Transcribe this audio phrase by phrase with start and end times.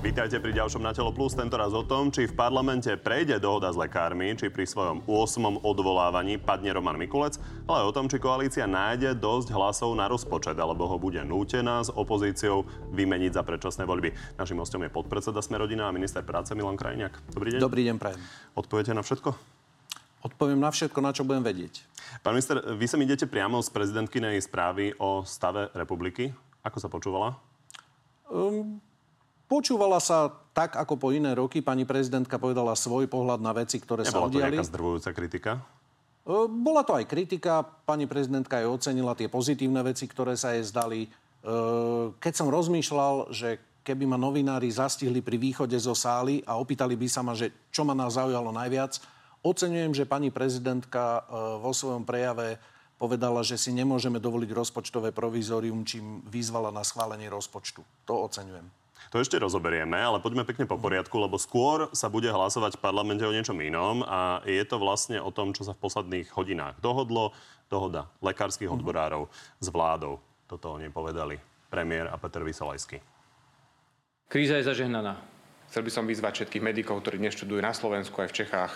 [0.00, 3.76] Vítajte pri ďalšom Na telo plus, tentoraz o tom, či v parlamente prejde dohoda s
[3.76, 5.60] lekármi, či pri svojom 8.
[5.60, 7.36] odvolávaní padne Roman Mikulec,
[7.68, 11.92] ale o tom, či koalícia nájde dosť hlasov na rozpočet, alebo ho bude nútená s
[11.92, 12.64] opozíciou
[12.96, 14.40] vymeniť za predčasné voľby.
[14.40, 17.20] Našim hostom je podpredseda Smerodina a minister práce Milan Krajniak.
[17.36, 17.60] Dobrý deň.
[17.60, 18.20] Dobrý deň, prajem.
[18.56, 19.36] Odpoviete na všetko?
[20.24, 21.84] Odpoviem na všetko, na čo budem vedieť.
[22.24, 26.32] Pán minister, vy sa idete priamo z prezidentkynej správy o stave republiky.
[26.64, 27.36] Ako sa počúvala?
[28.32, 28.80] Um,
[29.50, 31.58] Počúvala sa tak, ako po iné roky.
[31.58, 34.54] Pani prezidentka povedala svoj pohľad na veci, ktoré Nebola sa udiali.
[34.54, 35.50] to nejaká zdrvujúca kritika?
[35.58, 37.66] E, bola to aj kritika.
[37.66, 41.02] Pani prezidentka aj ocenila tie pozitívne veci, ktoré sa jej zdali.
[41.02, 41.08] E,
[42.22, 47.08] keď som rozmýšľal, že keby ma novinári zastihli pri východe zo sály a opýtali by
[47.10, 49.02] sa ma, že čo ma nás zaujalo najviac,
[49.42, 52.62] oceňujem, že pani prezidentka e, vo svojom prejave
[53.02, 57.82] povedala, že si nemôžeme dovoliť rozpočtové provizorium, čím vyzvala na schválenie rozpočtu.
[58.06, 58.79] To oceňujem.
[59.10, 63.24] To ešte rozoberieme, ale poďme pekne po poriadku, lebo skôr sa bude hlasovať v parlamente
[63.24, 67.32] o niečom inom a je to vlastne o tom, čo sa v posledných hodinách dohodlo.
[67.70, 69.30] Dohoda lekárskych odborárov
[69.62, 70.18] s vládou.
[70.50, 71.38] Toto oni povedali
[71.70, 72.98] premiér a Peter Vysolajský.
[74.26, 75.22] Kríza je zažehnaná.
[75.70, 78.72] Chcel by som vyzvať všetkých medikov, ktorí dnes študujú na Slovensku aj v Čechách.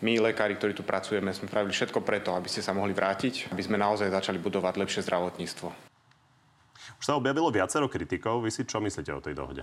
[0.00, 3.60] My, lekári, ktorí tu pracujeme, sme spravili všetko preto, aby ste sa mohli vrátiť, aby
[3.60, 5.85] sme naozaj začali budovať lepšie zdravotníctvo.
[6.98, 8.46] Už sa objavilo viacero kritikov.
[8.46, 9.62] Vy si čo myslíte o tej dohode?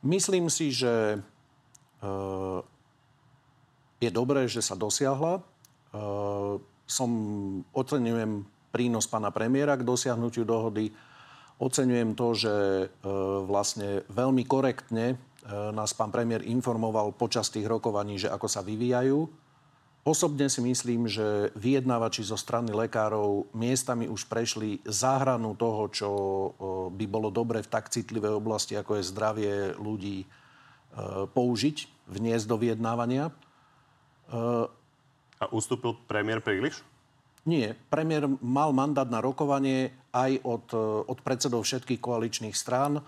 [0.00, 2.08] Myslím si, že e,
[4.00, 5.40] je dobré, že sa dosiahla.
[5.40, 5.42] E,
[6.88, 7.10] som,
[7.72, 10.92] oceňujem prínos pána premiéra k dosiahnutiu dohody.
[11.60, 12.86] Oceňujem to, že e,
[13.44, 15.16] vlastne veľmi korektne
[15.50, 19.24] nás pán premiér informoval počas tých rokovaní, že ako sa vyvíjajú
[20.00, 26.10] Osobne si myslím, že vyjednávači zo strany lekárov miestami už prešli záhranu toho, čo
[26.88, 30.26] by bolo dobre v tak citlivej oblasti, ako je zdravie ľudí, e,
[31.28, 33.28] použiť, vniesť do vyjednávania.
[35.40, 36.84] A ustúpil premiér príliš?
[37.48, 37.72] Nie.
[37.88, 43.00] Premiér mal mandát na rokovanie aj od, e, od predsedov všetkých koaličných strán.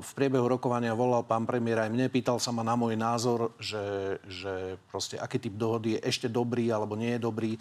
[0.00, 4.16] V priebehu rokovania volal pán premiér aj mne, pýtal sa ma na môj názor, že,
[4.24, 7.52] že proste aký typ dohody je ešte dobrý alebo nie je dobrý.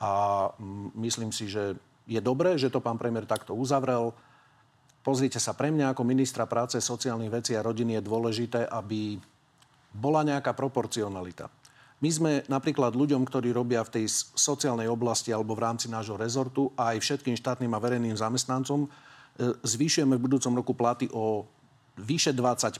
[0.00, 0.48] A
[0.96, 1.76] myslím si, že
[2.08, 4.16] je dobré, že to pán premiér takto uzavrel.
[5.04, 9.20] Pozrite sa, pre mňa ako ministra práce, sociálnych vecí a rodiny je dôležité, aby
[9.92, 11.52] bola nejaká proporcionalita.
[12.00, 16.72] My sme napríklad ľuďom, ktorí robia v tej sociálnej oblasti alebo v rámci nášho rezortu
[16.80, 18.88] a aj všetkým štátnym a verejným zamestnancom
[19.40, 21.48] zvýšujeme v budúcom roku platy o
[22.00, 22.72] vyše 20%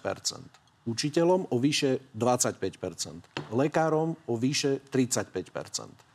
[0.83, 6.13] Učiteľom o vyše 25% Lekárom o vyše 35%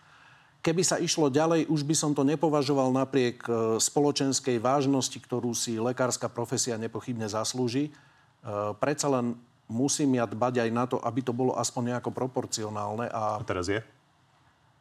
[0.58, 5.80] Keby sa išlo ďalej, už by som to nepovažoval napriek e, spoločenskej vážnosti, ktorú si
[5.80, 7.88] lekárska profesia nepochybne zaslúži.
[7.88, 7.92] E,
[8.76, 9.40] predsa len
[9.72, 13.08] musím ja dbať aj na to, aby to bolo aspoň nejako proporcionálne.
[13.08, 13.80] A, a teraz je?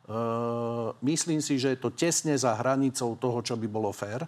[0.06, 4.22] Uh, myslím si, že je to tesne za hranicou toho, čo by bolo fér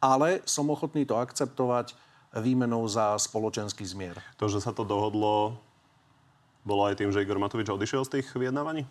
[0.00, 1.92] ale som ochotný to akceptovať
[2.34, 4.16] výmenou za spoločenský zmier.
[4.40, 5.60] To, že sa to dohodlo,
[6.64, 8.84] bolo aj tým, že Igor Matovič odišiel z tých vyjednávaní?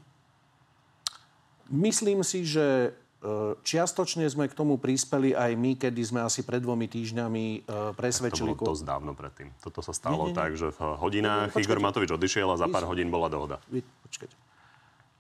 [1.69, 2.90] Myslím si, že e,
[3.62, 7.59] čiastočne sme k tomu prispeli aj my, kedy sme asi pred dvomi týždňami e,
[7.94, 8.52] presvedčili...
[8.52, 9.53] Tak to bolo dosť dávno predtým.
[9.62, 10.40] Toto sa stalo nie, nie, nie.
[10.42, 13.62] tak, že v hodinách nie, Igor Matovič odišiel a za pár hodín bola dohoda.
[13.69, 14.36] Počkajte.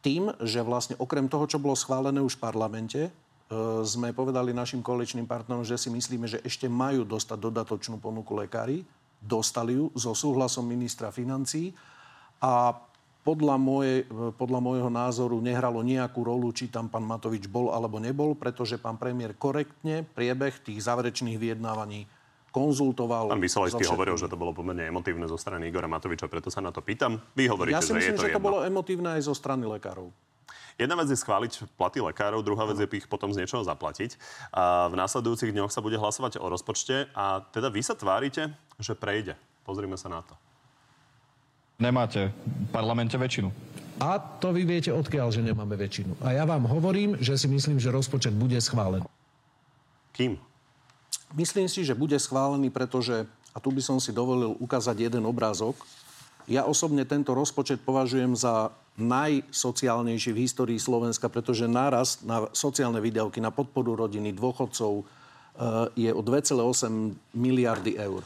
[0.01, 3.01] Tým, že vlastne okrem toho, čo bolo schválené už v parlamente,
[3.81, 8.85] sme povedali našim koaličným partnerom, že si myslíme, že ešte majú dostať dodatočnú ponuku lekári.
[9.19, 11.73] Dostali ju so súhlasom ministra financí
[12.39, 12.77] a
[13.19, 17.99] podľa, moje, e, podľa môjho názoru nehralo nejakú rolu, či tam pán Matovič bol alebo
[17.99, 22.07] nebol, pretože pán premiér korektne priebeh tých záverečných vyjednávaní
[22.49, 23.29] konzultoval.
[23.29, 26.73] Pán Vysolajský hovoril, že to bolo pomerne emotívne zo strany Igora Matoviča, preto sa na
[26.73, 27.21] to pýtam.
[27.35, 28.37] Vy hovoríte, ja si myslím, že je to že jedno.
[28.39, 30.09] to bolo emotívne aj zo strany lekárov.
[30.79, 34.15] Jedna vec je schváliť platy lekárov, druhá vec je ich potom z niečoho zaplatiť.
[34.55, 38.95] A v následujúcich dňoch sa bude hlasovať o rozpočte a teda vy sa tvárite, že
[38.95, 39.35] prejde.
[39.67, 40.39] Pozrime sa na to.
[41.83, 43.51] Nemáte v parlamente väčšinu.
[43.99, 46.23] A to vy viete odkiaľ, že nemáme väčšinu.
[46.23, 49.03] A ja vám hovorím, že si myslím, že rozpočet bude schválený.
[50.15, 50.39] Kým?
[51.35, 55.75] Myslím si, že bude schválený, pretože, a tu by som si dovolil ukázať jeden obrázok,
[56.49, 63.39] ja osobne tento rozpočet považujem za najsociálnejší v histórii Slovenska, pretože nárast na sociálne výdavky,
[63.39, 65.03] na podporu rodiny, dôchodcov e,
[65.95, 68.25] je o 2,8 miliardy eur.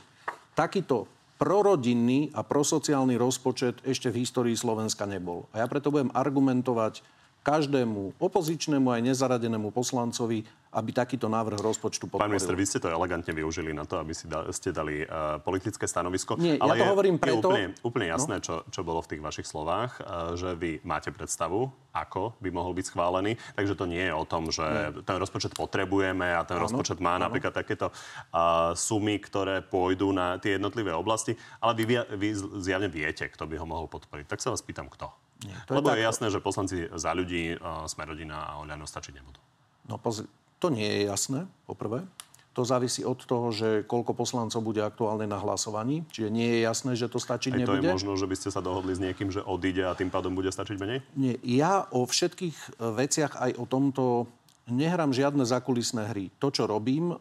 [0.57, 1.05] Takýto
[1.37, 5.45] prorodinný a prosociálny rozpočet ešte v histórii Slovenska nebol.
[5.51, 7.03] A ja preto budem argumentovať
[7.43, 12.25] každému opozičnému aj nezaradenému poslancovi, aby takýto návrh rozpočtu podporil.
[12.25, 15.37] Pán minister, vy ste to elegantne využili na to, aby si da, ste dali uh,
[15.37, 16.33] politické stanovisko.
[16.41, 17.47] Nie, ale ja to je, hovorím je preto...
[17.53, 18.43] úplne, úplne jasné, no?
[18.43, 22.73] čo, čo bolo v tých vašich slovách, uh, že vy máte predstavu, ako by mohol
[22.73, 23.37] byť schválený.
[23.53, 25.05] Takže to nie je o tom, že nie.
[25.05, 27.29] ten rozpočet potrebujeme a ten áno, rozpočet má áno.
[27.29, 32.29] napríklad takéto uh, sumy, ktoré pôjdu na tie jednotlivé oblasti, ale vy, vy
[32.65, 34.25] zjavne viete, kto by ho mohol podporiť.
[34.25, 35.22] Tak sa vás pýtam, kto.
[35.43, 38.87] Nie, to Lebo je, je jasné, že poslanci za ľudí, uh, sme rodina a Oľano
[38.87, 39.39] stačiť nebudú.
[39.87, 40.27] No pozri,
[40.63, 42.07] to nie je jasné, poprvé.
[42.53, 46.05] To závisí od toho, že koľko poslancov bude aktuálne na hlasovaní.
[46.13, 47.81] Čiže nie je jasné, že to stačiť Aj nebude.
[47.81, 50.37] to je možno, že by ste sa dohodli s niekým, že odíde a tým pádom
[50.37, 51.01] bude stačiť menej?
[51.17, 51.41] Nie.
[51.41, 54.29] Ja o všetkých e, veciach aj o tomto
[54.69, 56.29] nehrám žiadne zakulisné hry.
[56.39, 57.17] To, čo robím, uh,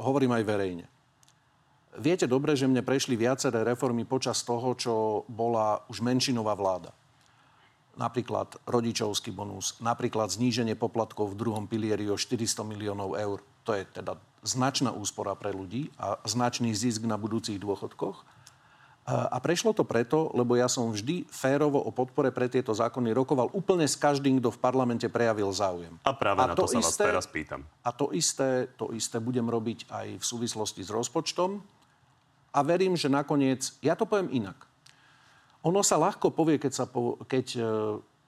[0.00, 0.86] hovorím aj verejne.
[2.00, 4.94] Viete dobre, že mne prešli viaceré reformy počas toho, čo
[5.28, 6.88] bola už menšinová vláda
[7.96, 13.40] napríklad rodičovský bonus, napríklad zníženie poplatkov v druhom pilieri o 400 miliónov eur.
[13.64, 18.36] To je teda značná úspora pre ľudí a značný zisk na budúcich dôchodkoch.
[19.06, 23.54] A prešlo to preto, lebo ja som vždy férovo o podpore pre tieto zákony rokoval
[23.54, 25.94] úplne s každým, kto v parlamente prejavil záujem.
[26.02, 27.62] A práve a na to, to sa isté, vás teraz pýtam.
[27.86, 31.62] A to isté, to isté budem robiť aj v súvislosti s rozpočtom.
[32.50, 34.66] A verím, že nakoniec, ja to poviem inak.
[35.66, 37.60] Ono sa ľahko povie, keď, sa po, keď e,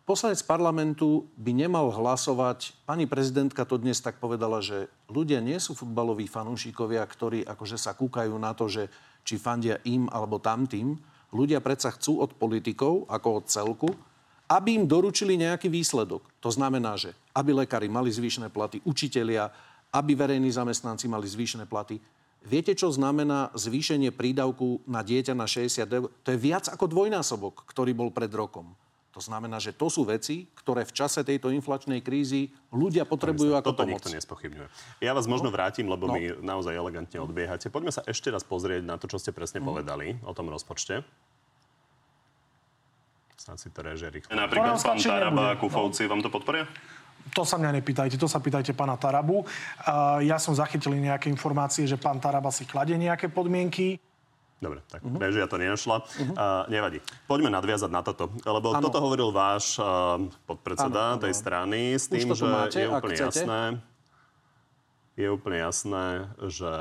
[0.02, 2.74] poslanec parlamentu by nemal hlasovať.
[2.82, 7.94] Pani prezidentka to dnes tak povedala, že ľudia nie sú futbaloví fanúšikovia, ktorí akože sa
[7.94, 8.90] kúkajú na to, že
[9.22, 10.98] či fandia im alebo tamtým.
[11.30, 13.88] Ľudia predsa chcú od politikov, ako od celku,
[14.50, 16.26] aby im doručili nejaký výsledok.
[16.42, 19.46] To znamená, že aby lekári mali zvýšené platy, učitelia,
[19.94, 22.02] aby verejní zamestnanci mali zvýšené platy.
[22.48, 26.08] Viete, čo znamená zvýšenie prídavku na dieťa na 60 eur?
[26.08, 28.72] To je viac ako dvojnásobok, ktorý bol pred rokom.
[29.12, 33.74] To znamená, že to sú veci, ktoré v čase tejto inflačnej krízy ľudia potrebujú ako
[33.74, 34.00] Toto pomoc.
[34.00, 34.68] nikto nespochybňuje.
[35.02, 35.54] Ja vás možno no.
[35.58, 36.14] vrátim, lebo no.
[36.16, 37.68] mi naozaj elegantne odbiehate.
[37.68, 39.66] Poďme sa ešte raz pozrieť na to, čo ste presne mm.
[39.66, 41.02] povedali o tom rozpočte.
[43.36, 44.30] Snad si to reže rýchlo.
[44.38, 46.14] Napríklad pán Taraba a Kufovci no.
[46.14, 46.68] vám to podporia?
[47.34, 49.42] To sa mňa nepýtajte, to sa pýtajte pána Tarabu.
[49.42, 53.98] Uh, ja som zachytil nejaké informácie, že pán Taraba si kladie nejaké podmienky.
[54.58, 55.22] Dobre, tak uh-huh.
[55.22, 56.02] režia to nenašla.
[56.02, 56.34] Uh-huh.
[56.34, 56.98] Uh, nevadí.
[57.30, 58.34] Poďme nadviazať na toto.
[58.42, 58.82] Lebo ano.
[58.82, 60.18] toto hovoril váš uh,
[60.50, 63.60] podpredseda ano, tej strany s tým, že máte, je úplne jasné,
[65.14, 66.06] je úplne jasné,
[66.50, 66.72] že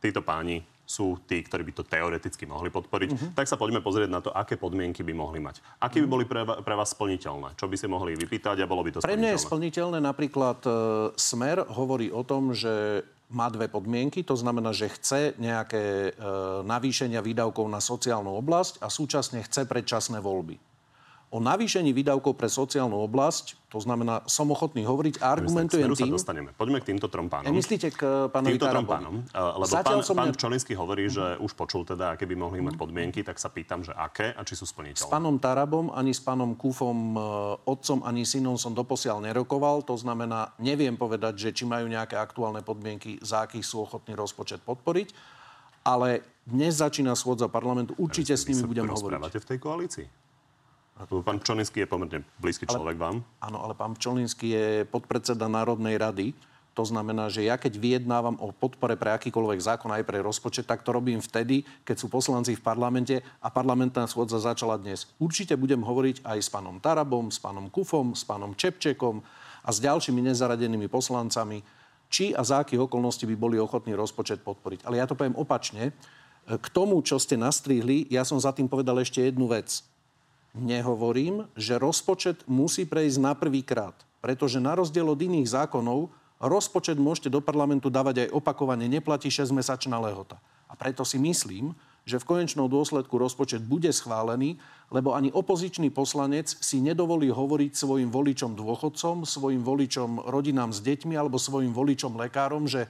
[0.00, 3.08] títo páni sú tí, ktorí by to teoreticky mohli podporiť.
[3.14, 3.30] Uh-huh.
[3.38, 5.62] Tak sa poďme pozrieť na to, aké podmienky by mohli mať.
[5.78, 6.12] Aké by mhm.
[6.18, 7.54] boli pre, pre vás splniteľné?
[7.54, 10.70] Čo by si mohli vypýtať a bolo by to Pre mňa je splniteľné napríklad e,
[11.14, 16.12] Smer hovorí o tom, že má dve podmienky, to znamená, že chce nejaké e,
[16.66, 20.58] navýšenia výdavkov na sociálnu oblasť a súčasne chce predčasné voľby
[21.30, 26.10] o navýšení výdavkov pre sociálnu oblasť, to znamená, som ochotný hovoriť a argumentujem tým...
[26.10, 26.50] sa dostaneme.
[26.58, 27.54] Poďme k týmto trom pánom.
[27.54, 29.22] Myslíte k pánovi Týmto trom pánom.
[29.30, 33.22] Lebo Zatiaľ pán, pán Čolinsky hovorí, že už počul teda, aké by mohli mať podmienky,
[33.22, 35.06] tak sa pýtam, že aké a či sú splniteľné.
[35.06, 37.22] S pánom Tarabom, ani s pánom Kufom, e,
[37.62, 39.86] otcom, ani synom som doposiaľ nerokoval.
[39.86, 44.66] To znamená, neviem povedať, že či majú nejaké aktuálne podmienky, za akých sú ochotní rozpočet
[44.66, 45.38] podporiť.
[45.86, 47.94] Ale dnes začína schôdza parlamentu.
[48.02, 49.30] Určite s nimi budem hovoriť.
[49.30, 50.06] v tej koalícii?
[51.08, 53.16] Pán Pčolinský je pomerne blízky človek ale, vám.
[53.40, 56.36] Áno, ale pán Pčolinský je podpredseda Národnej rady.
[56.78, 60.86] To znamená, že ja keď vyjednávam o podpore pre akýkoľvek zákon aj pre rozpočet, tak
[60.86, 65.10] to robím vtedy, keď sú poslanci v parlamente a parlamentná schôdza začala dnes.
[65.18, 69.18] Určite budem hovoriť aj s pánom Tarabom, s pánom Kufom, s pánom Čepčekom
[69.66, 71.60] a s ďalšími nezaradenými poslancami,
[72.06, 74.86] či a za akých okolností by boli ochotní rozpočet podporiť.
[74.86, 75.90] Ale ja to poviem opačne.
[76.46, 79.82] K tomu, čo ste nastrihli, ja som za tým povedal ešte jednu vec
[80.54, 83.94] nehovorím, že rozpočet musí prejsť na prvý krát.
[84.20, 89.96] Pretože na rozdiel od iných zákonov, rozpočet môžete do parlamentu dávať aj opakovane, neplatí 6-mesačná
[90.00, 90.40] lehota.
[90.70, 91.74] A preto si myslím,
[92.08, 94.56] že v konečnom dôsledku rozpočet bude schválený,
[94.88, 101.14] lebo ani opozičný poslanec si nedovolí hovoriť svojim voličom dôchodcom, svojim voličom rodinám s deťmi
[101.14, 102.88] alebo svojim voličom lekárom, že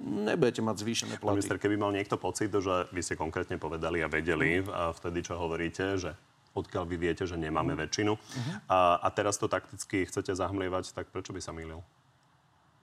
[0.00, 1.40] nebudete mať zvýšené platy.
[1.40, 5.38] Minister, keby mal niekto pocit, že vy ste konkrétne povedali a vedeli a vtedy, čo
[5.38, 6.16] hovoríte, že
[6.54, 7.82] odkiaľ vy viete, že nemáme uh-huh.
[7.86, 8.12] väčšinu.
[8.16, 8.54] Uh-huh.
[8.66, 11.82] A, a teraz to takticky chcete zahmlievať, tak prečo by sa mýlil?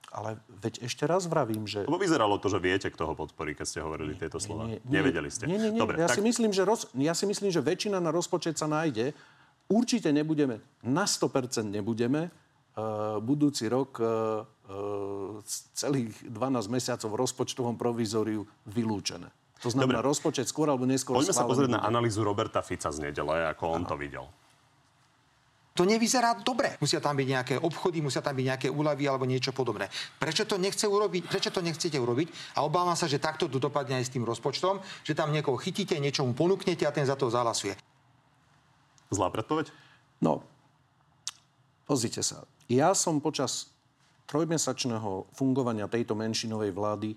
[0.08, 1.84] Ale veď ešte raz vravím, že...
[1.84, 4.64] Lebo vyzeralo to, že viete, kto ho podporí, keď ste hovorili nie, tieto slova.
[4.64, 5.44] Nie, nie, Nevedeli ste.
[5.44, 5.80] Nie, nie, nie.
[5.80, 6.16] Dobre, ja, tak...
[6.16, 6.88] si myslím, že roz...
[6.96, 9.12] ja si myslím, že väčšina na rozpočet sa nájde.
[9.68, 12.32] Určite nebudeme, na 100% nebudeme.
[12.78, 15.42] Uh, budúci rok uh, uh,
[15.74, 19.28] celých 12 mesiacov v rozpočtovom provizóriu vylúčené.
[19.58, 20.10] To znamená, Dobre.
[20.14, 21.78] rozpočet skôr alebo neskôr Poďme sa pozrieť bude.
[21.78, 23.90] na analýzu Roberta Fica z nedele, ako on no.
[23.90, 24.26] to videl.
[25.78, 26.74] To nevyzerá dobre.
[26.82, 29.86] Musia tam byť nejaké obchody, musia tam byť nejaké úľavy alebo niečo podobné.
[30.18, 31.30] Prečo to nechce urobiť?
[31.30, 32.58] Prečo to nechcete urobiť?
[32.58, 35.94] A obávam sa, že takto to dopadne aj s tým rozpočtom, že tam niekoho chytíte,
[36.02, 37.78] niečo mu ponúknete a ten za to zahlasuje.
[39.14, 39.70] Zlá predpoveď?
[40.18, 40.42] No,
[41.86, 42.42] pozrite sa.
[42.66, 43.70] Ja som počas
[44.26, 47.14] trojmesačného fungovania tejto menšinovej vlády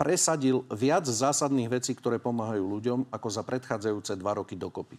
[0.00, 4.96] presadil viac zásadných vecí, ktoré pomáhajú ľuďom, ako za predchádzajúce dva roky dokopy.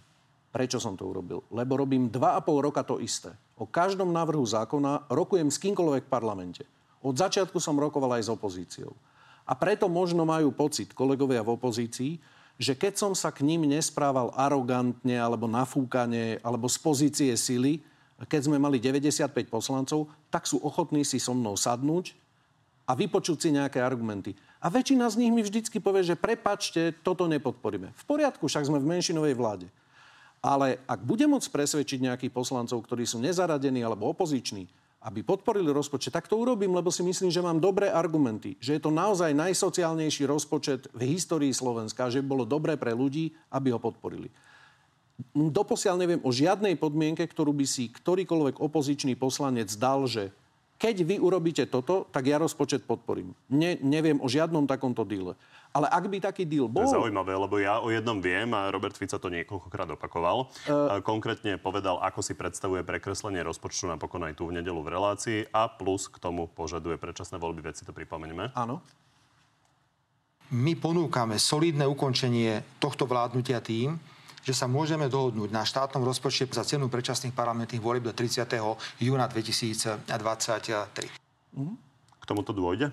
[0.53, 1.41] Prečo som to urobil?
[1.49, 3.33] Lebo robím 2,5 roka to isté.
[3.57, 6.63] O každom návrhu zákona rokujem s kýmkoľvek v parlamente.
[7.01, 8.93] Od začiatku som rokoval aj s opozíciou.
[9.49, 12.21] A preto možno majú pocit kolegovia v opozícii,
[12.61, 17.81] že keď som sa k ním nesprával arogantne alebo nafúkane alebo z pozície sily,
[18.29, 22.13] keď sme mali 95 poslancov, tak sú ochotní si so mnou sadnúť
[22.85, 24.37] a vypočuť si nejaké argumenty.
[24.61, 27.97] A väčšina z nich mi vždycky povie, že prepačte, toto nepodporíme.
[27.97, 29.67] V poriadku, však sme v menšinovej vláde.
[30.41, 34.69] Ale ak bude môcť presvedčiť nejakých poslancov, ktorí sú nezaradení alebo opoziční,
[35.01, 38.81] aby podporili rozpočet, tak to urobím, lebo si myslím, že mám dobré argumenty, že je
[38.85, 44.29] to naozaj najsociálnejší rozpočet v histórii Slovenska, že bolo dobré pre ľudí, aby ho podporili.
[45.33, 50.29] Doposiaľ neviem o žiadnej podmienke, ktorú by si ktorýkoľvek opozičný poslanec dal, že
[50.81, 53.37] keď vy urobíte toto, tak ja rozpočet podporím.
[53.53, 55.37] Ne, neviem o žiadnom takomto díle.
[55.71, 56.83] Ale ak by taký deal bol...
[56.83, 60.49] To je zaujímavé, lebo ja o jednom viem a Robert Fico to niekoľkokrát opakoval.
[60.65, 60.97] Uh...
[61.05, 65.69] Konkrétne povedal, ako si predstavuje prekreslenie rozpočtu napokon aj tu v nedelu v relácii a
[65.69, 67.61] plus k tomu požaduje predčasné voľby.
[67.61, 68.51] Veď si to pripomeňme.
[68.57, 68.81] Áno.
[70.51, 73.95] My ponúkame solidné ukončenie tohto vládnutia tým,
[74.41, 78.45] že sa môžeme dohodnúť na štátnom rozpočte za cenu predčasných parlamentných volieb do 30.
[78.97, 80.09] júna 2023.
[81.57, 81.75] Mm.
[82.21, 82.89] K tomuto dôjde?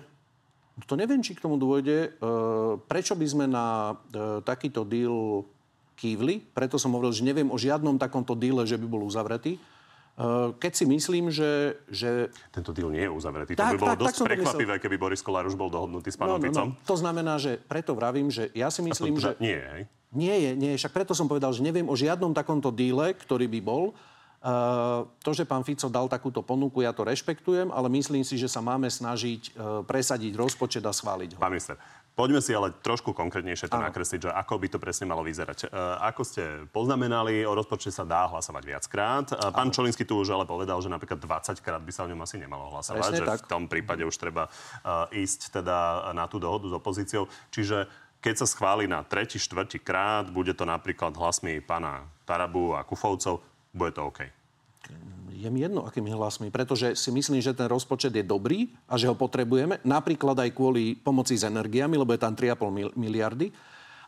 [0.87, 1.97] To neviem, či k tomu dôjde.
[2.07, 2.29] E,
[2.87, 5.43] prečo by sme na e, takýto deal
[5.99, 6.39] kývli?
[6.55, 9.59] Preto som hovoril, že neviem o žiadnom takomto deale, že by bol uzavretý.
[9.59, 9.59] E,
[10.55, 11.83] keď si myslím, že...
[11.91, 12.31] že...
[12.53, 13.59] Tento deal nie je uzavretý.
[13.59, 16.15] Tak, to by bolo tak, dosť tak prekvapivé, keby Boris Kolár už bol dohodnutý s
[16.15, 16.79] pánom no, no, no.
[16.87, 19.43] To znamená, že preto vravím, že ja si myslím, teda že...
[19.43, 19.83] Nie, hej?
[20.09, 20.79] Nie je, nie je.
[20.81, 23.93] Však preto som povedal, že neviem o žiadnom takomto díle, ktorý by bol.
[24.39, 28.47] Uh, to, že pán Fico dal takúto ponuku, ja to rešpektujem, ale myslím si, že
[28.47, 31.43] sa máme snažiť uh, presadiť rozpočet a schváliť ho.
[31.43, 31.75] Pán minister,
[32.15, 33.91] poďme si ale trošku konkrétnejšie to ano.
[33.91, 35.67] nakresliť, že ako by to presne malo vyzerať.
[35.67, 39.27] Uh, ako ste poznamenali, o rozpočte sa dá hlasovať viackrát.
[39.51, 42.39] Pán Čolinsky tu už ale povedal, že napríklad 20 krát by sa o ňom asi
[42.39, 43.43] nemalo hlasovať, presne že tak.
[43.43, 44.47] v tom prípade už treba
[45.11, 47.27] ísť teda na tú dohodu s opozíciou.
[47.51, 52.83] Čiže keď sa schváli na tretí, štvrtý krát, bude to napríklad hlasmi pána Tarabu a
[52.83, 53.39] Kufovcov,
[53.71, 54.27] bude to OK.
[55.39, 59.07] Je mi jedno, akými hlasmi, pretože si myslím, že ten rozpočet je dobrý a že
[59.07, 63.55] ho potrebujeme, napríklad aj kvôli pomoci s energiami, lebo je tam 3,5 miliardy.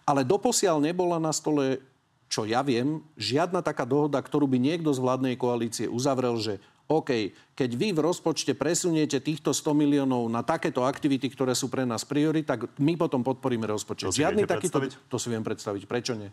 [0.04, 1.80] Ale doposiaľ nebola na stole,
[2.28, 6.60] čo ja viem, žiadna taká dohoda, ktorú by niekto z vládnej koalície uzavrel, že
[6.92, 11.88] OK, keď vy v rozpočte presuniete týchto 100 miliónov na takéto aktivity, ktoré sú pre
[11.88, 14.12] nás priory, tak my potom podporíme rozpočet.
[14.12, 14.84] To Žiadny takýto...
[15.08, 15.88] To si viem predstaviť.
[15.88, 16.28] Prečo nie?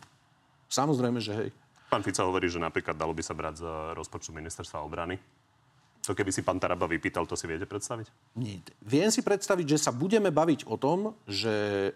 [0.66, 1.48] Samozrejme, že hej.
[1.86, 5.16] Pán Fico hovorí, že napríklad dalo by sa brať z rozpočtu ministerstva obrany.
[6.08, 8.08] To keby si pán Taraba vypýtal, to si viete predstaviť?
[8.40, 8.64] Nie.
[8.80, 11.92] Viem si predstaviť, že sa budeme baviť o tom, že e,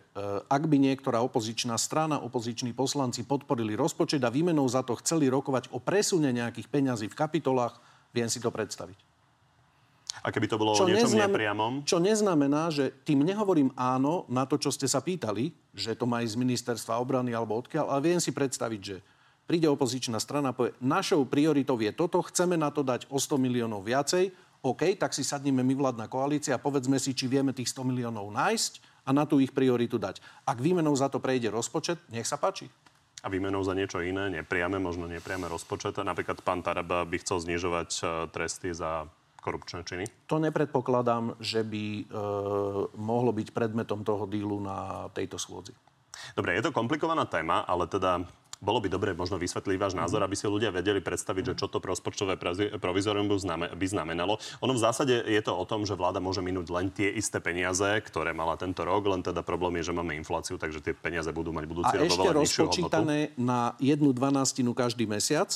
[0.52, 5.72] ak by niektorá opozičná strana, opoziční poslanci podporili rozpočet a výmenou za to chceli rokovať
[5.72, 7.80] o presune nejakých peňazí v kapitolách,
[8.12, 9.12] viem si to predstaviť.
[10.22, 11.72] A keby to bolo čo o niečom neznam, nepriamom?
[11.88, 16.20] Čo neznamená, že tým nehovorím áno na to, čo ste sa pýtali, že to má
[16.20, 18.96] ísť z ministerstva obrany alebo odkiaľ, ale viem si predstaviť, že
[19.48, 23.40] príde opozičná strana a povie, našou prioritou je toto, chceme na to dať o 100
[23.40, 24.30] miliónov viacej,
[24.62, 28.30] OK, tak si sadneme my vládna koalícia a povedzme si, či vieme tých 100 miliónov
[28.30, 30.22] nájsť a na tú ich prioritu dať.
[30.46, 32.70] Ak výmenou za to prejde rozpočet, nech sa páči.
[33.22, 35.94] A výmenou za niečo iné, nepriame, možno nepriame rozpočet.
[36.02, 38.02] Napríklad pán Taraba by chcel znižovať e,
[38.34, 39.06] tresty za
[39.38, 40.04] korupčné činy?
[40.26, 42.04] To nepredpokladám, že by e,
[42.98, 45.70] mohlo byť predmetom toho dílu na tejto schôdzi.
[46.34, 48.26] Dobre, je to komplikovaná téma, ale teda
[48.62, 51.82] bolo by dobre možno vysvetliť váš názor, aby si ľudia vedeli predstaviť, že čo to
[51.82, 52.38] rozpočtové
[52.78, 54.38] provizorium by znamenalo.
[54.62, 57.98] Ono v zásade je to o tom, že vláda môže minúť len tie isté peniaze,
[58.06, 61.50] ktoré mala tento rok, len teda problém je, že máme infláciu, takže tie peniaze budú
[61.50, 65.50] mať budúci rok ešte rozpočítané na jednu dvanastinu každý mesiac.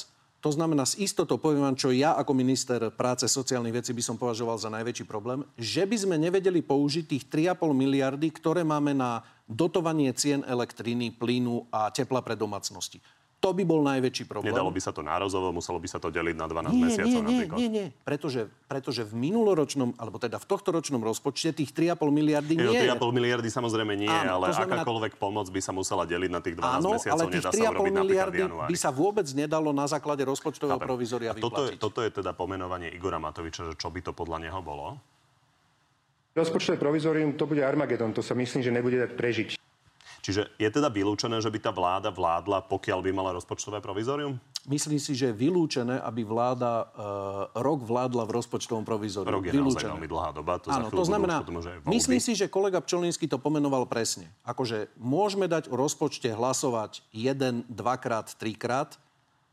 [0.46, 4.14] To znamená, s istotou poviem vám, čo ja ako minister práce sociálnych vecí by som
[4.14, 9.26] považoval za najväčší problém, že by sme nevedeli použiť tých 3,5 miliardy, ktoré máme na
[9.50, 13.02] dotovanie cien elektriny, plynu a tepla pre domácnosti.
[13.46, 14.50] To by bol najväčší problém.
[14.50, 17.14] Nedalo by sa to nározovo, muselo by sa to deliť na 12 nie, mesiacov nie,
[17.14, 17.56] nie, napríklad.
[17.62, 22.58] nie, nie, pretože, pretože v minuloročnom, alebo teda v tohto ročnom rozpočte tých 3,5 miliardy
[22.58, 22.90] nie je.
[22.90, 26.58] 3,5 miliardy samozrejme nie, Áno, ale znamená- akákoľvek pomoc by sa musela deliť na tých
[26.58, 29.86] 12 Áno, mesiacov, ale tých nedá sa 3,5 urobiť miliardy by sa vôbec nedalo na
[29.86, 30.90] základe rozpočtového Chápem.
[30.90, 31.78] provizória A toto je, vyplatiť.
[31.78, 34.98] toto je teda pomenovanie Igora Matoviča, že čo by to podľa neho bolo?
[36.34, 39.55] Rozpočtové provizorium to bude Armagedon, to sa myslím, že nebude dať prežiť.
[40.24, 44.40] Čiže je teda vylúčené, že by tá vláda vládla, pokiaľ by mala rozpočtové provizorium?
[44.66, 49.38] Myslím si, že je vylúčené, aby vláda uh, rok vládla v rozpočtovom provizóriu.
[49.38, 52.34] Rok je naozaj veľmi dlhá doba, to Áno, to budú znamená, už potom, myslím si,
[52.34, 54.26] že kolega Pčolinsky to pomenoval presne.
[54.42, 58.98] Akože môžeme dať o rozpočte hlasovať jeden, dvakrát, trikrát,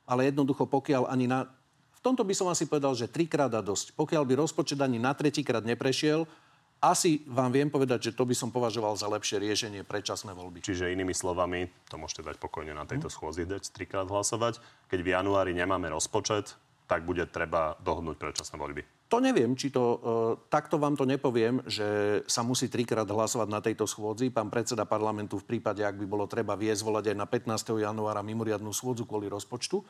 [0.10, 1.46] ale jednoducho pokiaľ ani na...
[1.93, 3.93] V tomto by som asi povedal, že trikrát a dosť.
[3.93, 6.25] Pokiaľ by rozpočet ani na tretíkrát neprešiel,
[6.84, 10.60] asi vám viem povedať, že to by som považoval za lepšie riešenie predčasné voľby.
[10.60, 12.90] Čiže inými slovami, to môžete dať pokojne na Mhm.
[12.92, 14.60] tejto schôzi, dať trikrát hlasovať.
[14.92, 18.84] Keď v januári nemáme rozpočet, tak bude treba dohodnúť predčasné voľby.
[19.08, 19.84] To neviem, či to...
[19.84, 19.98] E,
[20.50, 24.34] takto vám to nepoviem, že sa musí trikrát hlasovať na tejto schôdzi.
[24.34, 27.78] Pán predseda parlamentu v prípade, ak by bolo treba viesť volať aj na 15.
[27.80, 29.86] januára mimoriadnú schôdzu kvôli rozpočtu.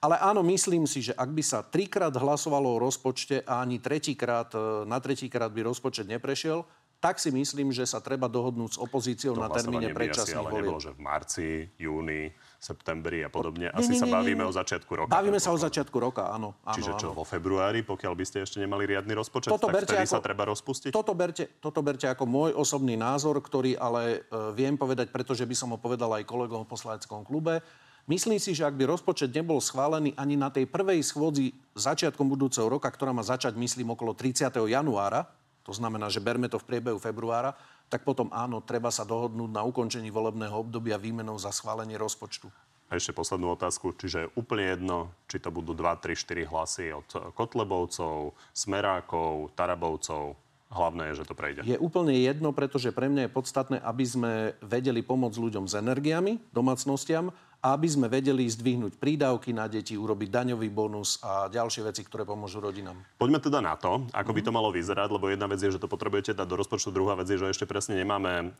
[0.00, 4.48] Ale áno, myslím si, že ak by sa trikrát hlasovalo o rozpočte a ani tretíkrát,
[4.56, 6.64] e, na tretíkrát by rozpočet neprešiel,
[7.00, 10.64] tak si myslím, že sa treba dohodnúť s opozíciou To na termíne predčasných ale volieb.
[10.68, 11.48] nebolo, že v marci,
[11.80, 12.28] júni,
[12.60, 13.72] septembri a podobne.
[13.72, 14.48] Asi nie, sa nie, nie, bavíme nie.
[14.48, 15.08] o začiatku roka.
[15.08, 16.52] Bavíme sa o začiatku roka, áno.
[16.60, 17.16] áno Čiže čo, áno.
[17.16, 20.20] vo februári, pokiaľ by ste ešte nemali riadny rozpočet, Toto tak berte vtedy ako- sa
[20.20, 20.92] treba rozpustiť?
[20.92, 25.56] Toto berte, toto berte ako môj osobný názor, ktorý ale e, viem povedať, pretože by
[25.56, 27.64] som ho povedal aj kolegom v poslaneckom klube.
[28.10, 32.66] Myslím si, že ak by rozpočet nebol schválený ani na tej prvej schôdzi začiatkom budúceho
[32.66, 34.50] roka, ktorá má začať, myslím, okolo 30.
[34.50, 35.30] januára,
[35.62, 37.54] to znamená, že berme to v priebehu februára,
[37.86, 42.50] tak potom áno, treba sa dohodnúť na ukončení volebného obdobia výmenou za schválenie rozpočtu.
[42.90, 46.90] A ešte poslednú otázku, čiže je úplne jedno, či to budú 2, 3, 4 hlasy
[46.90, 47.06] od
[47.38, 50.34] Kotlebovcov, Smerákov, Tarabovcov.
[50.70, 51.66] Hlavné je, že to prejde.
[51.66, 56.38] Je úplne jedno, pretože pre mňa je podstatné, aby sme vedeli pomôcť ľuďom s energiami,
[56.54, 62.24] domácnostiam aby sme vedeli zdvihnúť prídavky na deti, urobiť daňový bonus a ďalšie veci, ktoré
[62.24, 62.96] pomôžu rodinám.
[63.20, 65.88] Poďme teda na to, ako by to malo vyzerať, lebo jedna vec je, že to
[65.88, 68.56] potrebujete dať do rozpočtu, druhá vec je, že ešte presne nemáme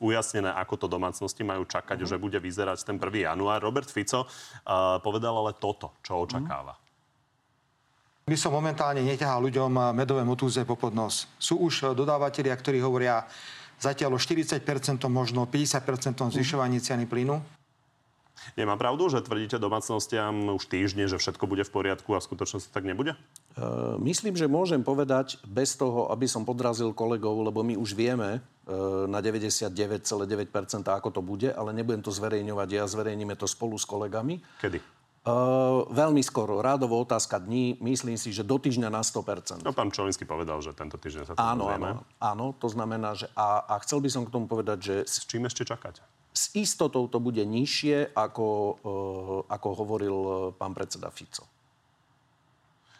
[0.00, 3.28] ujasnené, ako to domácnosti majú čakať, že bude vyzerať ten 1.
[3.28, 3.60] január.
[3.60, 6.76] Robert Fico uh, povedal ale toto, čo očakáva.
[8.26, 11.30] By som momentálne neťahal ľuďom medové motúze po podnos.
[11.38, 13.22] Sú už dodávateľia, ktorí hovoria
[13.78, 14.58] zatiaľ o 40%,
[15.06, 17.38] možno 50% zvyšovaní ceny plynu.
[18.54, 22.70] Nemá pravdu, že tvrdíte domácnostiam už týždne, že všetko bude v poriadku a v skutočnosti
[22.70, 23.16] tak nebude?
[23.16, 23.18] E,
[24.00, 28.40] myslím, že môžem povedať bez toho, aby som podrazil kolegov, lebo my už vieme e,
[29.08, 29.72] na 99,9%
[30.86, 34.38] ako to bude, ale nebudem to zverejňovať ja, zverejníme to spolu s kolegami.
[34.60, 34.96] Kedy?
[35.26, 39.66] Uh, veľmi skoro, rádovo otázka dní, myslím si, že do týždňa na 100%.
[39.66, 43.26] No, pán Čolinsky povedal, že tento týždeň sa to áno, áno, áno, to znamená, že
[43.34, 45.98] a, a chcel by som k tomu povedať, že S čím ešte čakať?
[46.36, 48.46] S istotou to bude nižšie, ako,
[48.84, 51.48] uh, ako hovoril uh, pán predseda Fico.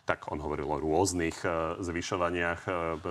[0.06, 2.62] Tak on hovoril o rôznych uh, zvyšovaniach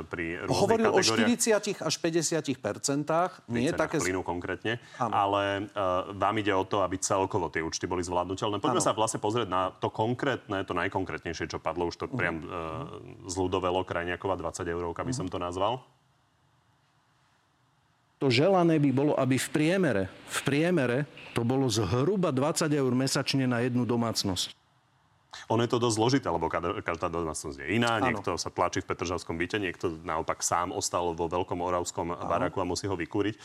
[0.07, 1.43] pri rôznych Hovoril o kategóriách.
[1.75, 3.99] 40 až 50 percentách, nie cenách také...
[3.99, 5.11] plynu konkrétne, Áno.
[5.11, 8.63] ale uh, vám ide o to, aby celkovo tie účty boli zvládnutelné.
[8.63, 8.87] Poďme Áno.
[8.87, 12.87] sa vlastne pozrieť na to konkrétne, to najkonkrétnejšie, čo padlo, už to priam uh,
[13.27, 15.19] zľudovelo Krajniakova 20 eur, by Mhm.
[15.19, 15.83] som to nazval.
[18.25, 21.05] To želané by bolo, aby v priemere, v priemere
[21.37, 24.49] to bolo zhruba 20 eur mesačne na jednu domácnosť.
[25.53, 28.01] Ono je to dosť zložité, lebo každá, domácnosť je iná.
[28.01, 28.09] Áno.
[28.09, 32.65] Niekto sa tlačí v Petržalskom byte, niekto naopak sám ostal vo veľkom oravskom baraku a
[32.65, 33.37] musí ho vykúriť.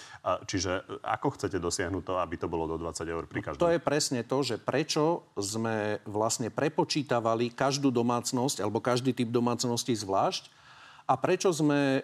[0.49, 3.61] Čiže e, ako chcete dosiahnuť to, aby to bolo do 20 eur pri každom?
[3.61, 9.93] To je presne to, že prečo sme vlastne prepočítavali každú domácnosť alebo každý typ domácnosti
[9.93, 10.60] zvlášť
[11.11, 12.03] a prečo sme e,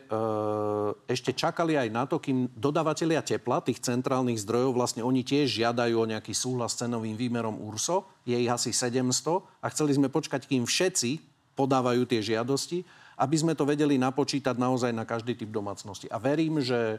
[1.07, 5.95] ešte čakali aj na to, kým dodavatelia tepla, tých centrálnych zdrojov, vlastne oni tiež žiadajú
[5.95, 10.51] o nejaký súhlas s cenovým výmerom URSO, je ich asi 700 a chceli sme počkať,
[10.51, 11.23] kým všetci
[11.55, 12.83] podávajú tie žiadosti,
[13.23, 16.11] aby sme to vedeli napočítať naozaj na každý typ domácnosti.
[16.11, 16.99] A verím, že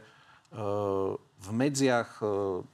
[1.20, 2.64] v medziach e,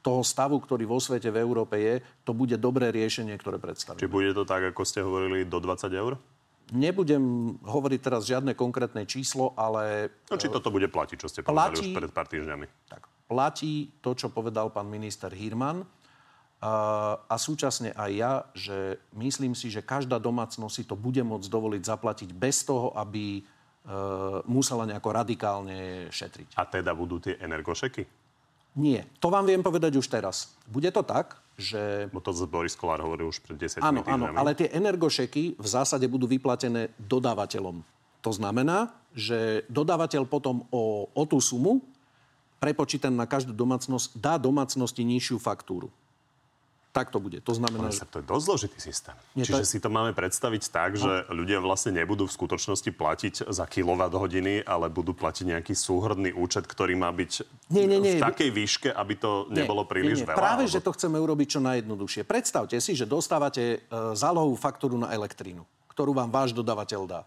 [0.00, 3.98] toho stavu, ktorý vo svete v Európe je, to bude dobré riešenie, ktoré predstavíme.
[3.98, 6.14] Či bude to tak, ako ste hovorili, do 20 eur?
[6.70, 11.74] Nebudem hovoriť teraz žiadne konkrétne číslo, ale No, či toto bude platiť, čo ste povedali
[11.74, 11.90] Platí.
[11.90, 12.66] už pred pár týždňami?
[12.86, 15.82] tak, platí to, čo povedal pán minister Hirman.
[16.60, 16.72] A,
[17.24, 21.82] a súčasne aj ja, že myslím si, že každá domácnosť si to bude môcť dovoliť
[21.88, 23.42] zaplatiť bez toho, aby e,
[24.44, 26.60] musela nejako radikálne šetriť.
[26.60, 28.04] A teda budú tie energošeky?
[28.76, 29.08] Nie.
[29.24, 30.52] To vám viem povedať už teraz.
[30.68, 34.56] Bude to tak, že Bo to Boris Kolár hovoril už pred 10 Áno, áno, ale
[34.56, 37.84] tie energošeky v zásade budú vyplatené dodávateľom.
[38.24, 41.84] To znamená, že dodávateľ potom o, o tú sumu
[42.60, 45.88] prepočítaný na každú domácnosť dá domácnosti nižšiu faktúru.
[46.90, 47.38] Tak to bude.
[47.46, 48.02] To znamená, že...
[48.02, 49.14] to je dosť zložitý systém.
[49.38, 52.90] Nie, to Čiže je- si to máme predstaviť tak, že ľudia vlastne nebudú v skutočnosti
[52.90, 58.02] platiť za kilowatt hodiny, ale budú platiť nejaký súhrný účet, ktorý má byť Nie, nie,
[58.02, 58.18] nie.
[58.18, 60.30] v takej výške, aby to Nie, nebolo príliš nie, nie.
[60.34, 60.38] veľa.
[60.42, 62.22] Práve, alebo- že to chceme urobiť čo najjednoduchšie.
[62.26, 63.78] Predstavte si, že dostávate e,
[64.18, 65.62] zálohovú faktúru na elektrínu,
[65.94, 67.22] ktorú vám váš dodávateľ dá.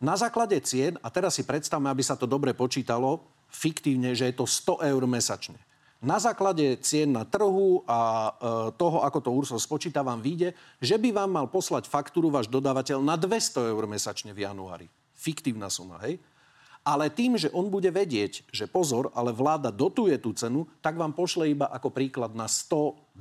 [0.00, 3.20] Na základe cien, a teraz si predstavme, aby sa to dobre počítalo,
[3.52, 5.60] fiktívne, že je to 100 eur mesačne.
[6.04, 8.30] Na základe cien na trhu a e,
[8.76, 13.00] toho, ako to URSO spočíta, vám vyjde, že by vám mal poslať faktúru váš dodávateľ
[13.00, 14.86] na 200 eur mesačne v januári.
[15.16, 16.20] Fiktívna suma, hej?
[16.84, 21.16] Ale tým, že on bude vedieť, že pozor, ale vláda dotuje tú cenu, tak vám
[21.16, 23.16] pošle iba ako príklad na 120.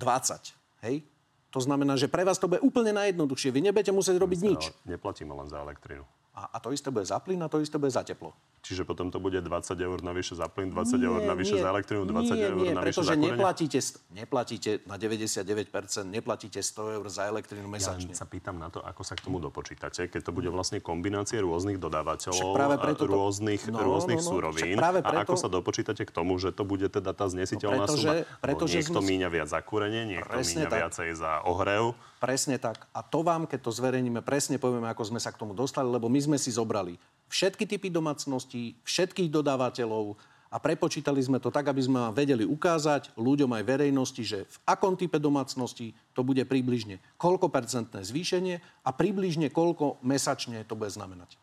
[0.83, 1.07] Hej?
[1.55, 3.55] To znamená, že pre vás to bude úplne najjednoduchšie.
[3.55, 4.61] Vy nebudete musieť robiť nič.
[4.83, 6.03] Neplatíme len za elektrinu.
[6.33, 8.33] A, a to isté bude za plyn a to isté bude za teplo.
[8.59, 9.45] Čiže potom to bude 20
[9.77, 13.05] eur navyše za plyn, 20 eur navyše za elektrinu, 20 nie, eur nie, navyše pretože
[13.05, 13.29] za kúrenie.
[13.29, 15.69] neplatíte, neplatíte na 99%,
[16.05, 18.13] neplatíte 100 eur za elektrínu Ja mesačne.
[18.13, 21.77] sa pýtam na to, ako sa k tomu dopočítate, keď to bude vlastne kombinácie rôznych
[21.77, 24.73] dodávateľov, práve a preto to- rôznych, No, rôznych no, no, súrovín.
[24.73, 27.83] však práve A ako preto- sa dopočítate k tomu, že to bude teda tá znesiteľná
[27.83, 28.41] No, pretože- suma?
[28.41, 30.79] pretože niekto sme- míňa viac za kúrenie, niekto Presne míňa tak.
[30.81, 31.93] viacej za ohrev.
[32.23, 32.87] Presne tak.
[32.95, 36.07] A to vám, keď to zverejníme, presne povieme, ako sme sa k tomu dostali, lebo
[36.07, 36.95] my sme si zobrali
[37.27, 40.15] všetky typy domácností, všetkých dodávateľov
[40.47, 44.57] a prepočítali sme to tak, aby sme vám vedeli ukázať ľuďom aj verejnosti, že v
[44.63, 50.95] akom type domácnosti to bude približne koľko percentné zvýšenie a približne koľko mesačne to bude
[50.95, 51.35] znamenať.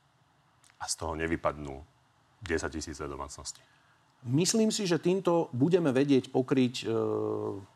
[0.81, 1.77] A z toho nevypadnú
[2.41, 3.61] 10 tisíce domácností.
[4.25, 6.93] Myslím si, že týmto budeme vedieť pokryť e,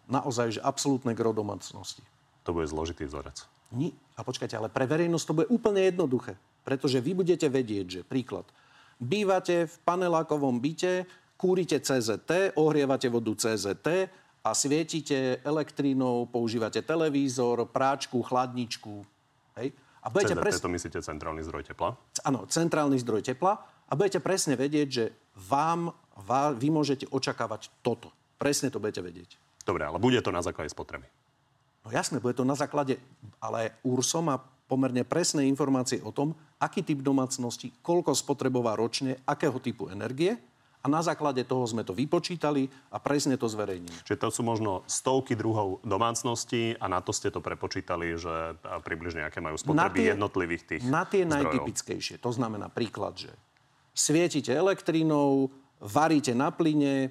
[0.08, 2.00] naozaj že absolútne gro domácnosti.
[2.44, 3.44] To bude zložitý vzorec.
[3.72, 6.38] Ni- A počkajte, ale pre verejnosť to bude úplne jednoduché.
[6.64, 8.48] Pretože vy budete vedieť, že príklad,
[8.96, 11.04] bývate v panelákovom byte,
[11.37, 14.09] kúrite CZT, ohrievate vodu CZT
[14.44, 19.04] a svietíte elektrínou, používate televízor, práčku, chladničku.
[19.61, 19.76] Hej?
[20.04, 20.61] A budete CZT, pres...
[20.61, 21.96] to myslíte centrálny zdroj tepla?
[22.24, 25.04] Áno, centrálny zdroj tepla a budete presne vedieť, že
[25.37, 28.12] vám, vá, vy môžete očakávať toto.
[28.38, 29.37] Presne to budete vedieť.
[29.64, 31.09] Dobre, ale bude to na základe spotreby.
[31.84, 32.96] No jasné, bude to na základe,
[33.44, 39.60] ale URSO má pomerne presné informácie o tom, aký typ domácnosti, koľko spotrebová ročne, akého
[39.60, 40.40] typu energie
[40.84, 44.04] a na základe toho sme to vypočítali a presne to zverejníme.
[44.04, 49.24] Čiže to sú možno stovky druhov domácností a na to ste to prepočítali, že približne
[49.24, 51.40] aké majú spotreby jednotlivých tých Na tie zdrojov.
[51.40, 52.20] najtypickejšie.
[52.20, 53.32] To znamená príklad, že
[53.96, 55.48] svietite elektrínou,
[55.80, 57.10] varíte na plyne, e,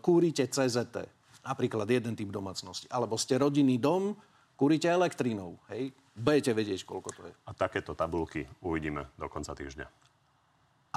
[0.00, 1.15] kúrite CZT.
[1.46, 2.90] Napríklad jeden typ domácnosti.
[2.90, 4.18] Alebo ste rodinný dom,
[4.58, 5.62] kúrite elektrínou.
[5.70, 5.94] Hej?
[6.16, 7.32] Budete vedieť, koľko to je.
[7.46, 9.86] A takéto tabulky uvidíme do konca týždňa.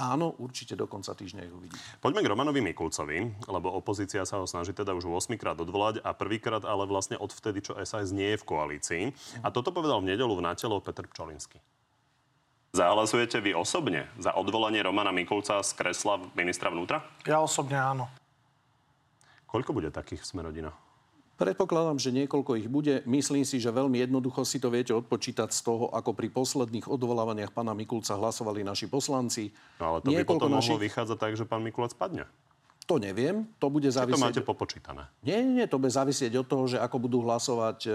[0.00, 1.82] Áno, určite do konca týždňa ich uvidíme.
[2.00, 6.16] Poďme k Romanovi Mikulcovi, lebo opozícia sa ho snaží teda už 8 krát odvolať a
[6.16, 9.02] prvýkrát ale vlastne odvtedy, čo SAS nie je v koalícii.
[9.44, 11.60] A toto povedal v nedelu v Natelo Peter Pčolinsky.
[12.72, 17.04] Zahlasujete vy osobne za odvolanie Romana Mikulca z kresla ministra vnútra?
[17.28, 18.08] Ja osobne áno.
[19.50, 20.70] Koľko bude takých smerodina?
[21.40, 23.00] Predpokladám, že niekoľko ich bude.
[23.08, 27.56] Myslím si, že veľmi jednoducho si to viete odpočítať z toho, ako pri posledných odvolávaniach
[27.56, 29.48] pána Mikulca hlasovali naši poslanci.
[29.80, 32.28] No ale to by potom mohlo vychádzať tak, že pán Mikulec padne.
[32.84, 34.20] To neviem, to bude Či to závisieť...
[34.20, 35.08] máte popočítané?
[35.24, 37.90] Nie, nie, to bude závisieť od toho, že ako budú hlasovať e,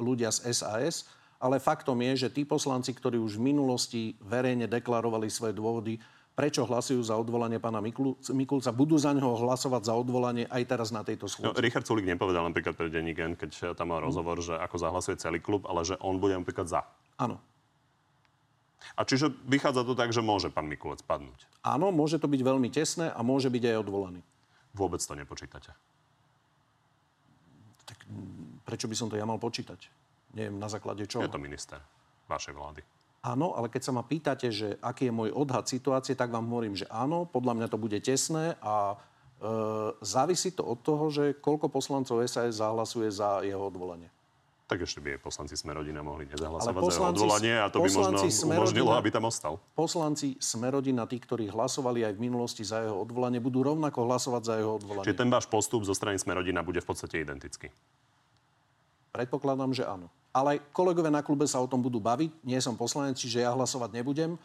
[0.00, 1.06] ľudia z SAS,
[1.38, 6.00] ale faktom je, že tí poslanci, ktorí už v minulosti verejne deklarovali svoje dôvody,
[6.36, 10.92] prečo hlasujú za odvolanie pána Miklu- Mikulca, budú za neho hlasovať za odvolanie aj teraz
[10.92, 11.64] na tejto No, schôdzi.
[11.64, 15.40] Richard Sulik nepovedal napríklad pre Denník N, keď tam mal rozhovor, že ako zahlasuje celý
[15.40, 16.84] klub, ale že on bude napríklad za.
[17.16, 17.40] Áno.
[18.94, 21.48] A čiže vychádza to tak, že môže pán Mikulec padnúť.
[21.64, 24.20] Áno, môže to byť veľmi tesné a môže byť aj odvolaný.
[24.76, 25.72] Vôbec to nepočítate.
[28.62, 29.88] Prečo by som to ja mal počítať?
[30.36, 31.24] Neviem, na základe čoho.
[31.24, 31.80] Je to minister
[32.28, 32.84] vašej vlády.
[33.22, 36.78] Áno, ale keď sa ma pýtate, že aký je môj odhad situácie, tak vám hovorím,
[36.78, 38.96] že áno, podľa mňa to bude tesné a e,
[40.02, 44.14] závisí to od toho, že koľko poslancov SAS zahlasuje za jeho odvolanie.
[44.66, 47.90] Tak ešte by poslanci Smerodina mohli nezahlasovať Ale za jeho poslanci- odvolanie a to by
[47.90, 48.18] možno
[48.50, 49.62] umožnilo, aby tam ostal.
[49.78, 54.54] Poslanci Smerodina, tí, ktorí hlasovali aj v minulosti za jeho odvolanie, budú rovnako hlasovať za
[54.58, 55.06] jeho odvolanie.
[55.06, 57.70] Čiže ten váš postup zo strany Smerodina bude v podstate identický.
[59.16, 60.12] Predpokladám, že áno.
[60.36, 62.44] Ale kolegovia na klube sa o tom budú baviť.
[62.44, 64.36] Nie som poslanec, čiže ja hlasovať nebudem.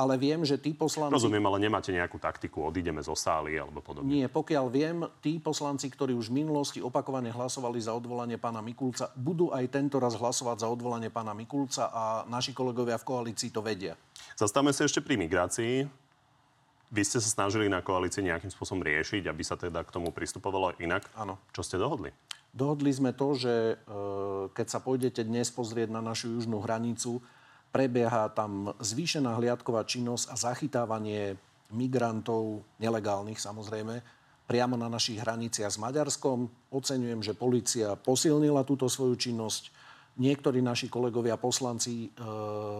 [0.00, 1.12] ale viem, že tí poslanci...
[1.12, 4.08] Rozumiem, ale nemáte nejakú taktiku, odídeme zo sály alebo podobne.
[4.08, 9.12] Nie, pokiaľ viem, tí poslanci, ktorí už v minulosti opakovane hlasovali za odvolanie pána Mikulca,
[9.12, 13.60] budú aj tento raz hlasovať za odvolanie pána Mikulca a naši kolegovia v koalícii to
[13.60, 13.92] vedia.
[14.40, 15.84] Zastavme sa ešte pri migrácii.
[16.90, 20.74] Vy ste sa snažili na koalícii nejakým spôsobom riešiť, aby sa teda k tomu pristupovalo
[20.82, 21.06] inak.
[21.14, 21.38] Áno.
[21.54, 22.10] Čo ste dohodli?
[22.50, 23.74] Dohodli sme to, že e,
[24.50, 27.22] keď sa pôjdete dnes pozrieť na našu južnú hranicu,
[27.70, 31.38] prebieha tam zvýšená hliadková činnosť a zachytávanie
[31.70, 34.02] migrantov, nelegálnych samozrejme,
[34.50, 36.50] priamo na našich hraniciach s Maďarskom.
[36.74, 39.70] Oceňujem, že policia posilnila túto svoju činnosť.
[40.18, 42.18] Niektorí naši kolegovia poslanci e,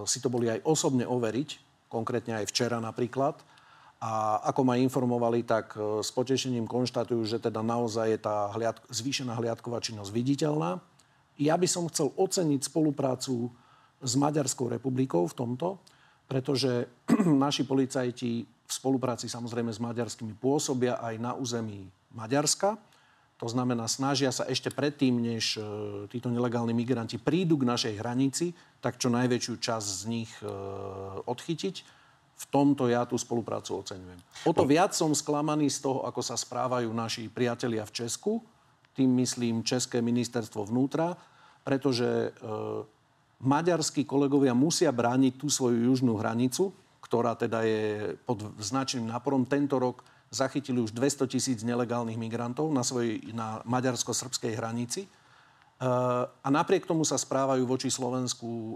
[0.02, 1.48] si to boli aj osobne overiť,
[1.86, 3.38] konkrétne aj včera napríklad.
[4.00, 8.80] A ako ma informovali, tak e, s potešením konštatujú, že teda naozaj je tá hliad,
[8.88, 10.80] zvýšená hliadková činnosť viditeľná.
[11.36, 13.52] Ja by som chcel oceniť spoluprácu
[14.00, 15.68] s Maďarskou republikou v tomto,
[16.24, 16.88] pretože
[17.44, 22.80] naši policajti v spolupráci samozrejme s maďarskými pôsobia aj na území Maďarska.
[23.36, 25.60] To znamená, snažia sa ešte predtým, než e,
[26.08, 30.48] títo nelegálni migranti prídu k našej hranici, tak čo najväčšiu časť z nich e,
[31.28, 31.99] odchytiť.
[32.40, 34.16] V tomto ja tú spoluprácu oceňujem.
[34.48, 38.40] O to viac som sklamaný z toho, ako sa správajú naši priatelia v Česku,
[38.96, 41.20] tým myslím České ministerstvo vnútra,
[41.60, 42.30] pretože e,
[43.44, 46.72] maďarskí kolegovia musia brániť tú svoju južnú hranicu,
[47.04, 49.44] ktorá teda je pod značným náporom.
[49.44, 50.00] Tento rok
[50.30, 55.10] zachytili už 200 tisíc nelegálnych migrantov na, svojej, na maďarsko-srbskej hranici.
[55.80, 55.88] E,
[56.28, 58.74] a napriek tomu sa správajú voči Slovensku e,